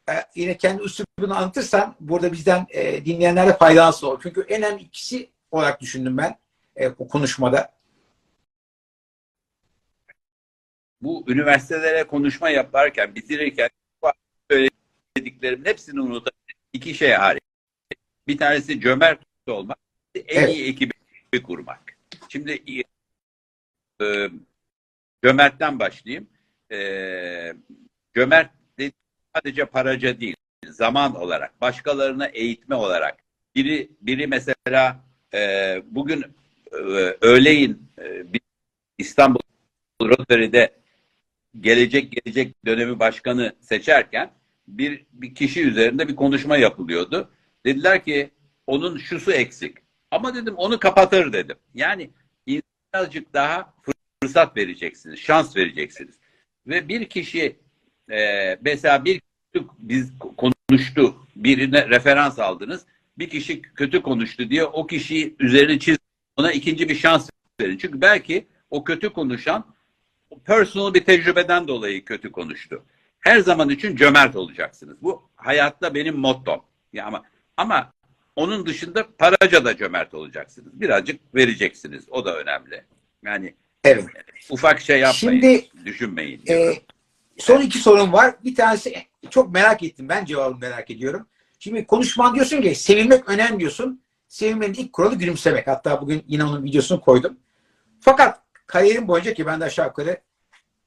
e, 0.09 0.12
yine 0.35 0.56
kendi 0.56 0.83
üslubunu 0.83 1.37
anlatırsan 1.37 1.95
burada 2.00 2.33
bizden 2.33 2.66
e, 2.71 3.04
dinleyenlere 3.04 3.52
faydası 3.52 4.09
olur. 4.09 4.21
Çünkü 4.23 4.40
en 4.49 4.62
önemli 4.62 4.83
ikisi 4.83 5.30
olarak 5.50 5.80
düşündüm 5.80 6.16
ben 6.16 6.38
e, 6.80 6.99
bu 6.99 7.09
konuşmada. 7.09 7.76
Bu 11.02 11.25
üniversitelere 11.28 12.04
konuşma 12.04 12.50
yaparken, 12.50 13.14
bitirirken 13.14 13.69
söylediklerimin 14.50 15.65
hepsini 15.65 16.00
unutup 16.00 16.34
iki 16.73 16.95
şey 16.95 17.12
hariç. 17.12 17.43
Bir 18.28 18.39
tanesi 18.39 18.80
cömert 18.80 19.21
olmak, 19.47 19.78
en 20.15 20.43
Evet. 20.43 20.54
iyi 20.54 20.69
ekibi 20.69 20.93
kurmak. 21.43 21.97
Şimdi 22.28 22.62
e, 24.02 24.30
cömertten 25.25 25.78
başlayayım. 25.78 26.28
E, 26.73 26.78
cömert 28.15 28.50
dediğim 28.78 28.93
sadece 29.35 29.65
paraca 29.65 30.21
değil, 30.21 30.37
zaman 30.67 31.15
olarak, 31.15 31.61
başkalarına 31.61 32.26
eğitme 32.26 32.75
olarak. 32.75 33.19
Biri 33.54 33.89
biri 34.00 34.26
mesela 34.26 35.04
e, 35.35 35.82
bugün 35.91 36.25
e, 36.73 36.76
öğleyin 37.21 37.89
e, 37.99 38.25
İstanbul 38.99 39.41
Rotary'de 40.02 40.73
gelecek 41.61 42.13
gelecek 42.13 42.67
dönemi 42.67 42.99
başkanı 42.99 43.52
seçerken 43.61 44.30
bir, 44.69 45.06
bir 45.13 45.35
kişi 45.35 45.63
üzerinde 45.63 46.09
bir 46.09 46.17
konuşma 46.17 46.56
yapılıyordu. 46.56 47.30
Dediler 47.67 48.04
ki 48.04 48.30
onun 48.67 48.99
şusu 48.99 49.32
eksik. 49.32 49.78
Ama 50.11 50.35
dedim 50.35 50.54
onu 50.56 50.78
kapatır 50.78 51.32
dedim. 51.32 51.56
Yani 51.75 52.11
birazcık 52.97 53.35
daha 53.35 53.75
fırsat 54.23 54.56
vereceksiniz, 54.56 55.19
şans 55.19 55.56
vereceksiniz. 55.56 56.15
Ve 56.67 56.89
bir 56.89 57.09
kişi 57.09 57.56
e, 58.11 58.59
mesela 58.61 59.04
bir 59.04 59.21
biz 59.78 60.13
konuştu, 60.19 61.17
birine 61.37 61.89
referans 61.89 62.39
aldınız. 62.39 62.87
Bir 63.19 63.30
kişi 63.30 63.63
kötü 63.63 64.02
konuştu 64.02 64.50
diye 64.50 64.65
o 64.65 64.87
kişiyi 64.87 65.37
üzerine 65.39 65.78
çiz, 65.78 65.99
ona 66.37 66.52
ikinci 66.52 66.89
bir 66.89 66.95
şans 66.95 67.30
verin. 67.61 67.78
Çünkü 67.78 68.00
belki 68.00 68.47
o 68.71 68.85
kötü 68.85 69.13
konuşan 69.13 69.75
personal 70.45 70.95
bir 70.95 71.04
tecrübeden 71.04 71.69
dolayı 71.69 72.04
kötü 72.04 72.32
konuştu. 72.32 72.85
Her 73.21 73.39
zaman 73.39 73.71
için 73.71 73.97
cömert 73.97 74.37
olacaksınız. 74.37 75.02
Bu 75.02 75.30
hayatta 75.37 75.95
benim 75.95 76.17
mottom. 76.17 76.63
Ya 76.93 77.06
ama 77.06 77.23
ama 77.56 77.93
onun 78.36 78.66
dışında 78.66 79.06
paraca 79.18 79.64
da 79.64 79.76
cömert 79.76 80.14
olacaksınız. 80.14 80.80
Birazcık 80.80 81.34
vereceksiniz. 81.34 82.04
O 82.10 82.25
da 82.25 82.36
önemli. 82.36 82.84
Yani 83.25 83.54
Evet. 83.84 84.04
ufak 84.50 84.80
şey 84.80 85.00
yapmayın. 85.00 85.40
Şimdi 85.40 85.68
düşünmeyin. 85.84 86.42
e, 86.49 86.72
son 87.38 87.60
iki 87.60 87.78
sorum 87.78 88.12
var. 88.12 88.34
Bir 88.44 88.54
tanesi 88.54 88.94
çok 89.30 89.52
merak 89.52 89.82
ettim. 89.82 90.08
Ben 90.08 90.25
cevabını 90.25 90.58
merak 90.58 90.90
ediyorum. 90.90 91.26
Şimdi 91.58 91.86
konuşman 91.86 92.34
diyorsun 92.34 92.62
ki 92.62 92.75
sevilmek 92.75 93.28
önemli 93.28 93.60
diyorsun. 93.60 94.02
Sevilmenin 94.28 94.75
ilk 94.75 94.92
kuralı 94.92 95.14
gülümsemek. 95.14 95.66
Hatta 95.66 96.00
bugün 96.02 96.25
yine 96.28 96.44
onun 96.44 96.64
videosunu 96.64 97.00
koydum. 97.00 97.36
Fakat 98.00 98.42
kariyerim 98.66 99.08
boyunca 99.08 99.34
ki 99.34 99.46
ben 99.46 99.60
de 99.60 99.64
aşağı 99.64 99.86
yukarı 99.86 100.20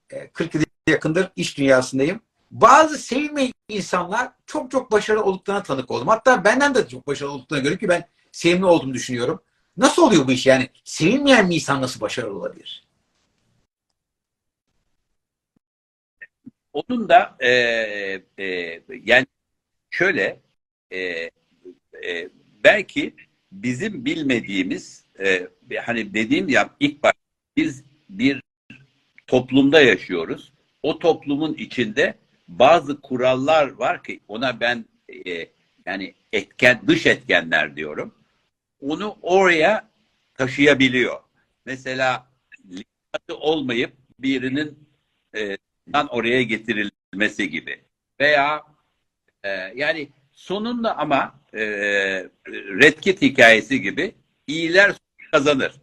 e, 0.10 0.28
40 0.28 0.56
yıl 0.56 0.64
yakındır 0.88 1.32
iş 1.36 1.58
dünyasındayım. 1.58 2.22
Bazı 2.52 2.98
sevilmeyen 2.98 3.52
insanlar 3.70 4.32
çok 4.46 4.72
çok 4.72 4.92
başarılı 4.92 5.24
olduklarına 5.24 5.64
tanık 5.64 5.92
oldum. 5.92 6.08
Hatta 6.08 6.44
benden 6.44 6.76
de 6.76 6.88
çok 6.88 7.08
başarılı 7.08 7.34
olduklarına 7.34 7.64
göre 7.64 7.78
ki 7.78 7.90
ben 7.90 8.08
sevimli 8.32 8.66
olduğumu 8.66 8.94
düşünüyorum. 8.94 9.42
Nasıl 9.78 10.04
oluyor 10.04 10.28
bu 10.28 10.32
iş 10.32 10.46
yani? 10.46 10.70
Sevilmeyen 10.84 11.50
bir 11.50 11.56
insan 11.56 11.82
nasıl 11.82 12.02
başarılı 12.02 12.40
olabilir? 12.40 12.84
Onun 16.74 17.10
da 17.10 17.36
e, 17.40 17.50
e, 18.38 18.82
yani 19.04 19.28
şöyle 19.90 20.40
e, 20.92 21.00
e, 21.00 22.30
belki 22.64 23.16
bizim 23.52 24.06
bilmediğimiz 24.06 25.06
e, 25.20 25.48
hani 25.86 26.14
dediğim 26.14 26.50
ya 26.50 26.70
ilk 26.80 27.04
baş 27.04 27.14
biz 27.58 27.84
bir 28.10 28.42
toplumda 29.28 29.82
yaşıyoruz. 29.82 30.54
O 30.84 31.00
toplumun 31.00 31.54
içinde 31.54 32.14
bazı 32.50 33.02
kurallar 33.02 33.72
var 33.72 34.04
ki 34.04 34.20
ona 34.28 34.60
ben 34.60 34.86
e, 35.26 35.50
yani 35.86 36.14
etken 36.34 36.82
dış 36.88 37.06
etkenler 37.06 37.76
diyorum. 37.76 38.16
Onu 38.82 39.18
oraya 39.22 39.90
taşıyabiliyor. 40.34 41.20
Mesela 41.66 42.28
limitı 42.66 43.38
olmayıp 43.38 43.94
birinin 44.20 44.90
e, 45.36 45.58
oraya 46.10 46.44
getirilmesi 46.44 47.50
gibi. 47.50 47.82
Veya 48.20 48.64
e, 49.44 49.50
yani 49.76 50.10
sonunda 50.32 50.98
ama 50.98 51.40
e, 51.54 51.60
Red 52.82 53.00
Kit 53.00 53.22
hikayesi 53.22 53.82
gibi 53.82 54.16
iyiler 54.48 54.96
kazanır. 55.32 55.82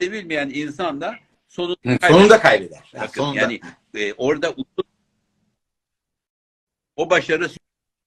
Sevilmeyen 0.00 0.50
insan 0.54 1.00
da 1.00 1.14
sonunda 1.48 1.98
kaybeder. 1.98 2.08
Sonunda 2.08 2.40
kaybeder. 2.40 2.90
Yani 2.92 3.08
sonunda. 3.14 3.40
yani 3.40 3.60
e, 3.94 4.12
orada 4.12 4.54
o 6.96 7.10
başarı 7.10 7.48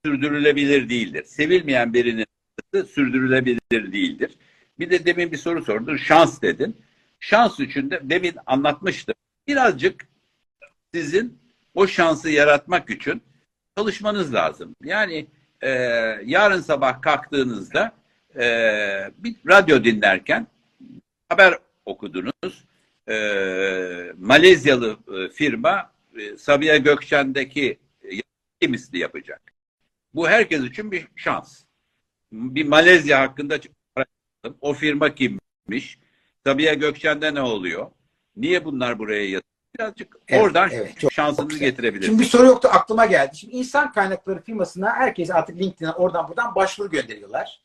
sürdürülebilir 0.05 0.89
değildir. 0.89 1.23
Sevilmeyen 1.23 1.93
birinin 1.93 2.25
sürdürülebilir 2.73 3.91
değildir. 3.91 4.37
Bir 4.79 4.89
de 4.89 5.05
demin 5.05 5.31
bir 5.31 5.37
soru 5.37 5.63
sordun. 5.65 5.97
Şans 5.97 6.41
dedin. 6.41 6.77
Şans 7.19 7.59
için 7.59 7.91
de 7.91 7.99
demin 8.03 8.33
anlatmıştım. 8.45 9.15
Birazcık 9.47 10.07
sizin 10.93 11.39
o 11.75 11.87
şansı 11.87 12.29
yaratmak 12.29 12.89
için 12.89 13.21
çalışmanız 13.77 14.33
lazım. 14.33 14.75
Yani 14.83 15.27
e, 15.61 15.69
yarın 16.25 16.61
sabah 16.61 17.01
kalktığınızda 17.01 17.91
e, 18.35 18.43
bir 19.17 19.35
radyo 19.47 19.83
dinlerken 19.83 20.47
haber 21.29 21.53
okudunuz. 21.85 22.65
E, 23.09 23.15
Malezyalı 24.17 24.97
e, 25.15 25.29
firma 25.29 25.91
e, 26.17 26.37
Sabiha 26.37 26.77
Gökçen'deki 26.77 27.77
e, 28.61 28.67
misli 28.67 28.99
yapacak. 28.99 29.41
Bu 30.13 30.29
herkes 30.29 30.63
için 30.63 30.91
bir 30.91 31.07
şans. 31.15 31.63
Bir 32.31 32.65
Malezya 32.67 33.21
hakkında 33.21 33.53
araştırdım. 33.95 34.57
O 34.61 34.73
firma 34.73 35.15
kimmiş? 35.15 35.99
Sabiha 36.45 36.73
Gökçen'de 36.73 37.33
ne 37.33 37.41
oluyor? 37.41 37.91
Niye 38.35 38.65
bunlar 38.65 38.99
buraya 38.99 39.23
yatıyor? 39.23 39.43
Birazcık 39.79 40.15
Evet, 40.27 40.43
oradan 40.43 40.69
evet, 40.71 40.89
çok- 40.89 40.99
çok 40.99 41.13
şansınızı 41.13 41.49
güzel. 41.49 41.69
getirebilirsiniz. 41.69 42.07
Şimdi 42.07 42.21
bir 42.21 42.27
soru 42.37 42.45
yoktu 42.45 42.69
aklıma 42.71 43.05
geldi. 43.05 43.37
Şimdi 43.37 43.55
insan 43.55 43.91
kaynakları 43.93 44.41
firmasına 44.41 44.95
herkes 44.95 45.31
artık 45.31 45.57
LinkedIn'e 45.59 45.91
oradan 45.91 46.27
buradan 46.27 46.55
başvuru 46.55 46.89
gönderiyorlar. 46.89 47.61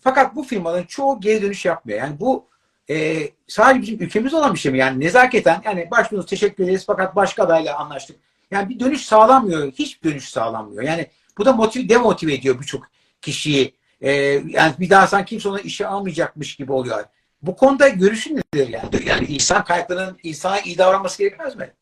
Fakat 0.00 0.36
bu 0.36 0.42
firmaların 0.42 0.86
çoğu 0.86 1.20
geri 1.20 1.42
dönüş 1.42 1.64
yapmıyor. 1.64 1.98
Yani 1.98 2.20
bu 2.20 2.46
e, 2.90 3.28
sadece 3.46 3.82
bizim 3.82 4.02
ülkemiz 4.02 4.34
olan 4.34 4.54
bir 4.54 4.58
şey 4.58 4.72
mi? 4.72 4.78
Yani 4.78 5.00
nezaketen 5.00 5.62
yani 5.64 5.88
başvurunuz 5.90 6.26
teşekkür 6.26 6.64
ederiz 6.64 6.84
fakat 6.86 7.16
başka 7.16 7.42
adayla 7.42 7.78
anlaştık. 7.78 8.16
Yani 8.50 8.68
bir 8.68 8.80
dönüş 8.80 9.02
sağlanmıyor. 9.02 9.72
Hiç 9.72 10.04
dönüş 10.04 10.28
sağlanmıyor. 10.28 10.82
Yani 10.82 11.06
bu 11.38 11.44
da 11.44 11.52
motive, 11.52 11.88
demotive 11.88 12.34
ediyor 12.34 12.60
birçok 12.60 12.86
kişiyi. 13.22 13.74
E, 14.00 14.12
yani 14.46 14.74
bir 14.80 14.90
daha 14.90 15.06
sanki 15.06 15.30
kimse 15.30 15.48
ona 15.48 15.60
işe 15.60 15.86
almayacakmış 15.86 16.56
gibi 16.56 16.72
oluyor. 16.72 17.04
Bu 17.42 17.56
konuda 17.56 17.88
görüşün 17.88 18.36
nedir 18.36 18.68
yani? 18.68 18.90
Yani 19.06 19.26
insan 19.26 19.64
kaynaklarının 19.64 20.18
insana 20.22 20.60
iyi 20.60 20.78
davranması 20.78 21.18
gerekmez 21.18 21.56
mi? 21.56 21.72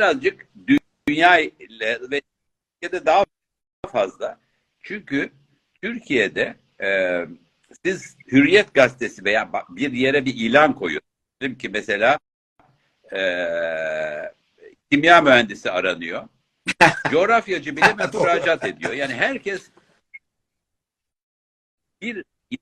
birazcık 0.00 0.46
dü- 0.66 0.78
dünya 1.08 1.38
ile 1.38 1.98
ve 2.10 2.20
Türkiye'de 2.80 3.06
daha 3.06 3.24
fazla. 3.92 4.40
Çünkü 4.82 5.32
Türkiye'de 5.82 6.56
e, 6.82 6.88
siz 7.84 8.16
Hürriyet 8.32 8.74
gazetesi 8.74 9.24
veya 9.24 9.52
bir 9.68 9.92
yere 9.92 10.24
bir 10.24 10.34
ilan 10.34 10.74
koyun. 10.74 11.00
Dedim 11.42 11.58
ki 11.58 11.68
mesela 11.68 12.18
e, 13.12 13.22
kimya 14.90 15.20
mühendisi 15.20 15.70
aranıyor. 15.70 16.28
Coğrafyacı 17.10 17.76
bile 17.76 17.98
Doğru. 18.12 18.22
müracaat 18.22 18.64
ediyor. 18.64 18.92
Yani 18.92 19.14
herkes 19.14 19.70
bir, 22.02 22.24
bir 22.50 22.58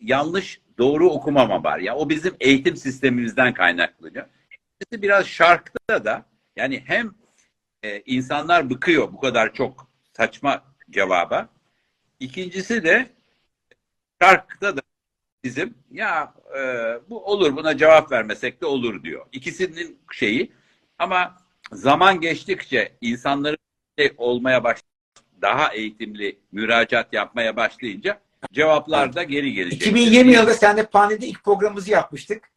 yanlış 0.00 0.60
doğru 0.78 1.10
okumama 1.10 1.64
var. 1.64 1.78
Ya 1.78 1.96
o 1.96 2.08
bizim 2.08 2.36
eğitim 2.40 2.76
sistemimizden 2.76 3.54
kaynaklanıyor. 3.54 4.26
İkincisi 4.50 5.02
biraz 5.02 5.26
şarkta 5.26 6.04
da 6.04 6.26
yani 6.56 6.82
hem 6.86 7.14
e, 7.82 8.00
insanlar 8.00 8.70
bıkıyor 8.70 9.12
bu 9.12 9.20
kadar 9.20 9.54
çok 9.54 9.90
saçma 10.16 10.64
cevaba. 10.90 11.48
İkincisi 12.20 12.84
de 12.84 13.10
şarkta 14.22 14.76
da 14.76 14.80
bizim 15.44 15.74
ya 15.90 16.34
e, 16.58 16.60
bu 17.10 17.24
olur 17.24 17.56
buna 17.56 17.76
cevap 17.76 18.12
vermesek 18.12 18.60
de 18.60 18.66
olur 18.66 19.02
diyor. 19.02 19.26
İkisinin 19.32 19.98
şeyi 20.12 20.52
ama 20.98 21.36
zaman 21.72 22.20
geçtikçe 22.20 22.92
insanların 23.00 23.58
şey 23.98 24.14
olmaya 24.16 24.64
baş 24.64 24.78
daha 25.42 25.72
eğitimli 25.72 26.38
müracaat 26.52 27.12
yapmaya 27.12 27.56
başlayınca 27.56 28.20
cevaplar 28.52 29.14
da 29.14 29.22
geri 29.22 29.52
gelecek. 29.52 29.80
2020 29.80 30.32
yılında 30.32 30.54
seninle 30.54 30.86
panelde 30.86 31.26
ilk 31.26 31.44
programımızı 31.44 31.90
yapmıştık. 31.90 32.50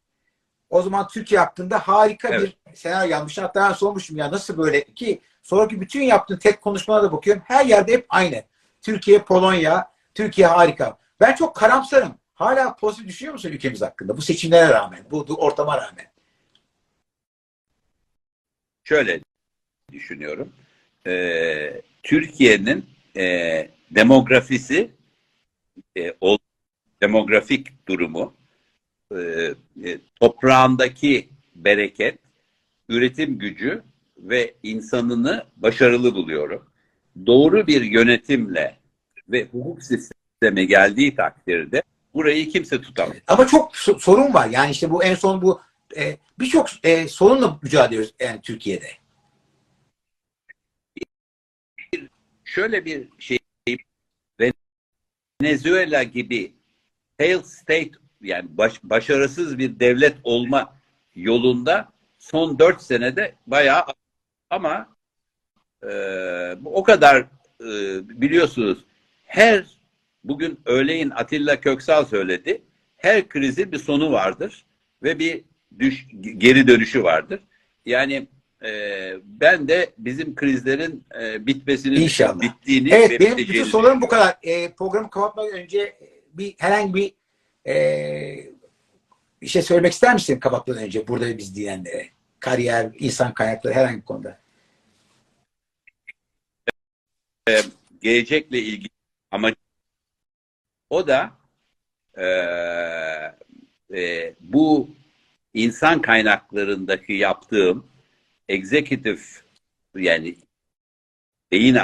O 0.70 0.82
zaman 0.82 1.08
Türkiye 1.08 1.40
hakkında 1.40 1.78
harika 1.78 2.28
Evet. 2.28 2.56
bir 2.68 2.74
senaryo 2.74 3.10
yapmıştın. 3.10 3.42
Hatta 3.42 3.68
ben 3.68 3.72
sormuştum 3.72 4.16
ya 4.16 4.32
nasıl 4.32 4.58
böyle 4.58 4.84
ki 4.84 5.20
sonraki 5.42 5.80
bütün 5.80 6.02
yaptığın 6.02 6.36
tek 6.36 6.60
konuşmalara 6.60 7.02
da 7.02 7.12
bakıyorum. 7.12 7.42
Her 7.46 7.66
yerde 7.66 7.92
hep 7.92 8.06
aynı. 8.08 8.42
Türkiye, 8.82 9.18
Polonya, 9.18 9.90
Türkiye 10.14 10.46
harika. 10.46 10.98
Ben 11.20 11.34
çok 11.34 11.56
karamsarım. 11.56 12.14
Hala 12.34 12.76
pozitif 12.76 13.08
düşünüyor 13.08 13.32
musun 13.32 13.52
ülkemiz 13.52 13.82
hakkında? 13.82 14.16
Bu 14.16 14.22
seçimlere 14.22 14.68
rağmen, 14.68 15.04
bu 15.10 15.18
ortama 15.20 15.76
rağmen. 15.76 16.12
şöyle 18.84 19.20
düşünüyorum. 19.92 20.52
Ee, 21.06 21.82
Türkiye'nin 22.02 22.86
e, 23.16 23.70
demografisi, 23.90 24.90
e, 25.96 26.14
o 26.20 26.38
demografik 27.02 27.88
durumu, 27.88 28.34
e, 29.14 29.20
e, 29.84 29.98
toprağındaki 30.20 31.28
bereket, 31.54 32.18
üretim 32.88 33.38
gücü 33.38 33.82
ve 34.18 34.54
insanını 34.62 35.46
başarılı 35.56 36.14
buluyorum. 36.14 36.66
Doğru 37.26 37.66
bir 37.66 37.82
yönetimle 37.82 38.76
ve 39.28 39.44
hukuk 39.44 39.82
sistemi 39.82 40.66
geldiği 40.66 41.14
takdirde 41.14 41.82
burayı 42.14 42.48
kimse 42.48 42.80
tutamaz. 42.80 43.16
Ama 43.26 43.46
çok 43.46 43.74
so- 43.74 44.00
sorun 44.00 44.34
var. 44.34 44.48
Yani 44.48 44.70
işte 44.70 44.90
bu 44.90 45.04
en 45.04 45.14
son 45.14 45.42
bu 45.42 45.60
e, 45.96 46.16
birçok 46.38 46.68
e, 46.82 47.08
sorunla 47.08 47.58
mücadele 47.62 47.88
ediyoruz 47.88 48.14
yani 48.20 48.40
Türkiye'de. 48.40 49.02
şöyle 52.44 52.84
bir 52.84 53.08
şey 53.18 53.38
Venezuela 55.42 56.02
gibi 56.02 56.52
failed 57.18 57.44
state 57.44 57.90
yani 58.22 58.48
baş- 58.58 58.84
başarısız 58.84 59.58
bir 59.58 59.80
devlet 59.80 60.16
olma 60.24 60.76
yolunda 61.14 61.92
son 62.18 62.58
dört 62.58 62.82
senede 62.82 63.34
bayağı 63.46 63.84
ama 64.50 64.88
e, 65.82 65.92
o 66.64 66.82
kadar 66.82 67.16
e, 67.60 67.68
biliyorsunuz 68.20 68.84
her 69.24 69.64
bugün 70.24 70.60
öğleyin 70.64 71.10
Atilla 71.10 71.60
Köksal 71.60 72.04
söyledi 72.04 72.62
her 72.96 73.28
krizin 73.28 73.72
bir 73.72 73.78
sonu 73.78 74.12
vardır 74.12 74.66
ve 75.02 75.18
bir 75.18 75.44
düş, 75.78 76.06
geri 76.20 76.66
dönüşü 76.66 77.02
vardır. 77.02 77.40
Yani 77.84 78.28
e, 78.64 79.12
ben 79.24 79.68
de 79.68 79.92
bizim 79.98 80.34
krizlerin 80.34 81.04
e, 81.20 81.46
bitmesini 81.46 81.94
İnşallah. 81.94 82.40
bittiğini 82.40 82.94
Evet 82.94 83.10
ve 83.10 83.20
benim 83.20 83.36
bütün 83.36 83.64
sorularım 83.64 84.00
bu 84.00 84.08
kadar. 84.08 84.38
E, 84.42 84.72
programı 84.72 85.10
kapatmadan 85.10 85.52
önce 85.52 85.96
bir 86.32 86.54
herhangi 86.58 86.94
bir 86.94 87.12
e, 87.72 88.52
bir 89.42 89.46
şey 89.46 89.62
söylemek 89.62 89.92
ister 89.92 90.14
misin 90.14 90.40
kapatmadan 90.40 90.82
önce 90.82 91.08
burada 91.08 91.38
biz 91.38 91.56
dinleyenlere? 91.56 92.08
Kariyer, 92.40 92.90
insan 92.98 93.34
kaynakları 93.34 93.74
herhangi 93.74 93.96
bir 93.96 94.04
konuda. 94.04 94.42
gelecekle 98.02 98.58
ilgili 98.58 98.88
ama 99.30 99.50
o 100.92 101.06
da 101.06 101.32
e, 102.14 102.26
e, 103.94 104.34
bu 104.40 104.90
insan 105.54 106.02
kaynaklarındaki 106.02 107.12
yaptığım 107.12 107.86
executive 108.48 109.20
yani 109.96 110.36
beyin 111.52 111.78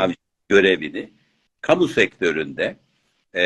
görevini 0.49 1.12
kamu 1.61 1.88
sektöründe 1.88 2.77
e, 3.37 3.44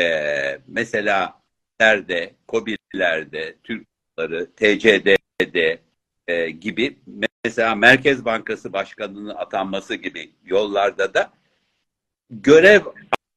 mesela 0.67 1.41
TER'de, 1.77 2.33
KOBİ'lerde, 2.47 3.55
TÜRK'ları, 3.63 4.51
TCD'de 4.55 5.79
e, 6.27 6.49
gibi 6.49 6.99
mesela 7.45 7.75
Merkez 7.75 8.25
Bankası 8.25 8.73
Başkanı'nın 8.73 9.29
atanması 9.29 9.95
gibi 9.95 10.31
yollarda 10.45 11.13
da 11.13 11.33
görev 12.29 12.81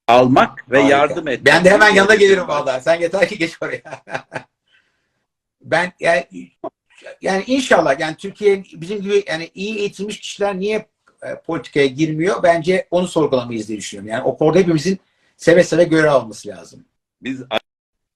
almak 0.07 0.71
ve 0.71 0.77
Harika. 0.77 0.97
yardım 0.97 1.27
etmek. 1.27 1.45
Ben 1.55 1.65
de 1.65 1.69
hemen 1.69 1.93
yanına 1.93 2.15
gelirim 2.15 2.47
vallahi. 2.47 2.83
Sen 2.83 2.99
yeter 2.99 3.27
ki 3.27 3.37
geç 3.37 3.57
oraya. 3.61 3.81
ben 5.61 5.93
yani, 5.99 6.25
yani 7.21 7.43
inşallah 7.47 7.99
yani 7.99 8.15
Türkiye 8.15 8.63
bizim 8.73 9.01
gibi 9.01 9.23
yani 9.27 9.51
iyi 9.53 9.77
eğitilmiş 9.77 10.19
kişiler 10.19 10.59
niye 10.59 10.85
e, 11.23 11.35
politikaya 11.45 11.87
girmiyor? 11.87 12.43
Bence 12.43 12.87
onu 12.91 13.07
sorgulamayız 13.07 13.67
diye 13.67 13.77
düşünüyorum. 13.77 14.11
Yani 14.11 14.23
o 14.23 14.37
konuda 14.37 14.59
hepimizin 14.59 14.99
seve 15.37 15.63
seve 15.63 15.83
görev 15.83 16.11
alması 16.11 16.47
lazım. 16.49 16.85
Biz 17.21 17.43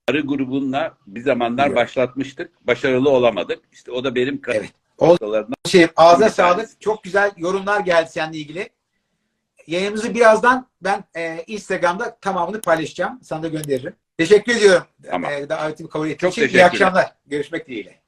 arı 0.10 0.22
grubunla 0.22 0.98
bir 1.08 1.22
zamanlar 1.22 1.68
Evet. 1.68 1.76
başlatmıştık. 1.76 2.68
Başarılı 2.68 3.10
olamadık. 3.10 3.60
İşte 3.72 3.92
o 3.92 4.04
da 4.04 4.16
benim 4.16 4.42
Evet. 4.48 4.70
katkılarımdan 5.00 5.56
Şey, 5.68 5.88
tanesi. 5.88 6.36
sağlık. 6.36 6.82
Çok 6.82 7.04
güzel 7.04 7.32
yorumlar 7.38 7.80
geldi 7.80 8.10
seninle 8.12 8.38
ilgili. 8.38 8.70
Yayınımızı 9.68 10.14
birazdan 10.14 10.68
ben 10.82 11.04
e, 11.16 11.44
Instagram'da 11.48 12.18
tamamını 12.22 12.62
paylaşacağım. 12.62 13.20
Sana 13.24 13.44
da 13.44 13.48
gönderirim. 13.48 13.96
Teşekkür 14.18 14.56
ediyorum. 14.56 14.84
Tamam. 15.10 15.32
E, 15.32 15.50
davetimi 15.50 15.90
kabul 15.90 16.10
ettiğin 16.10 16.32
Çok 16.32 16.38
için. 16.38 16.58
İyi 16.58 16.66
akşamlar. 16.66 17.12
Görüşmek 17.26 17.68
dileğiyle. 17.68 18.02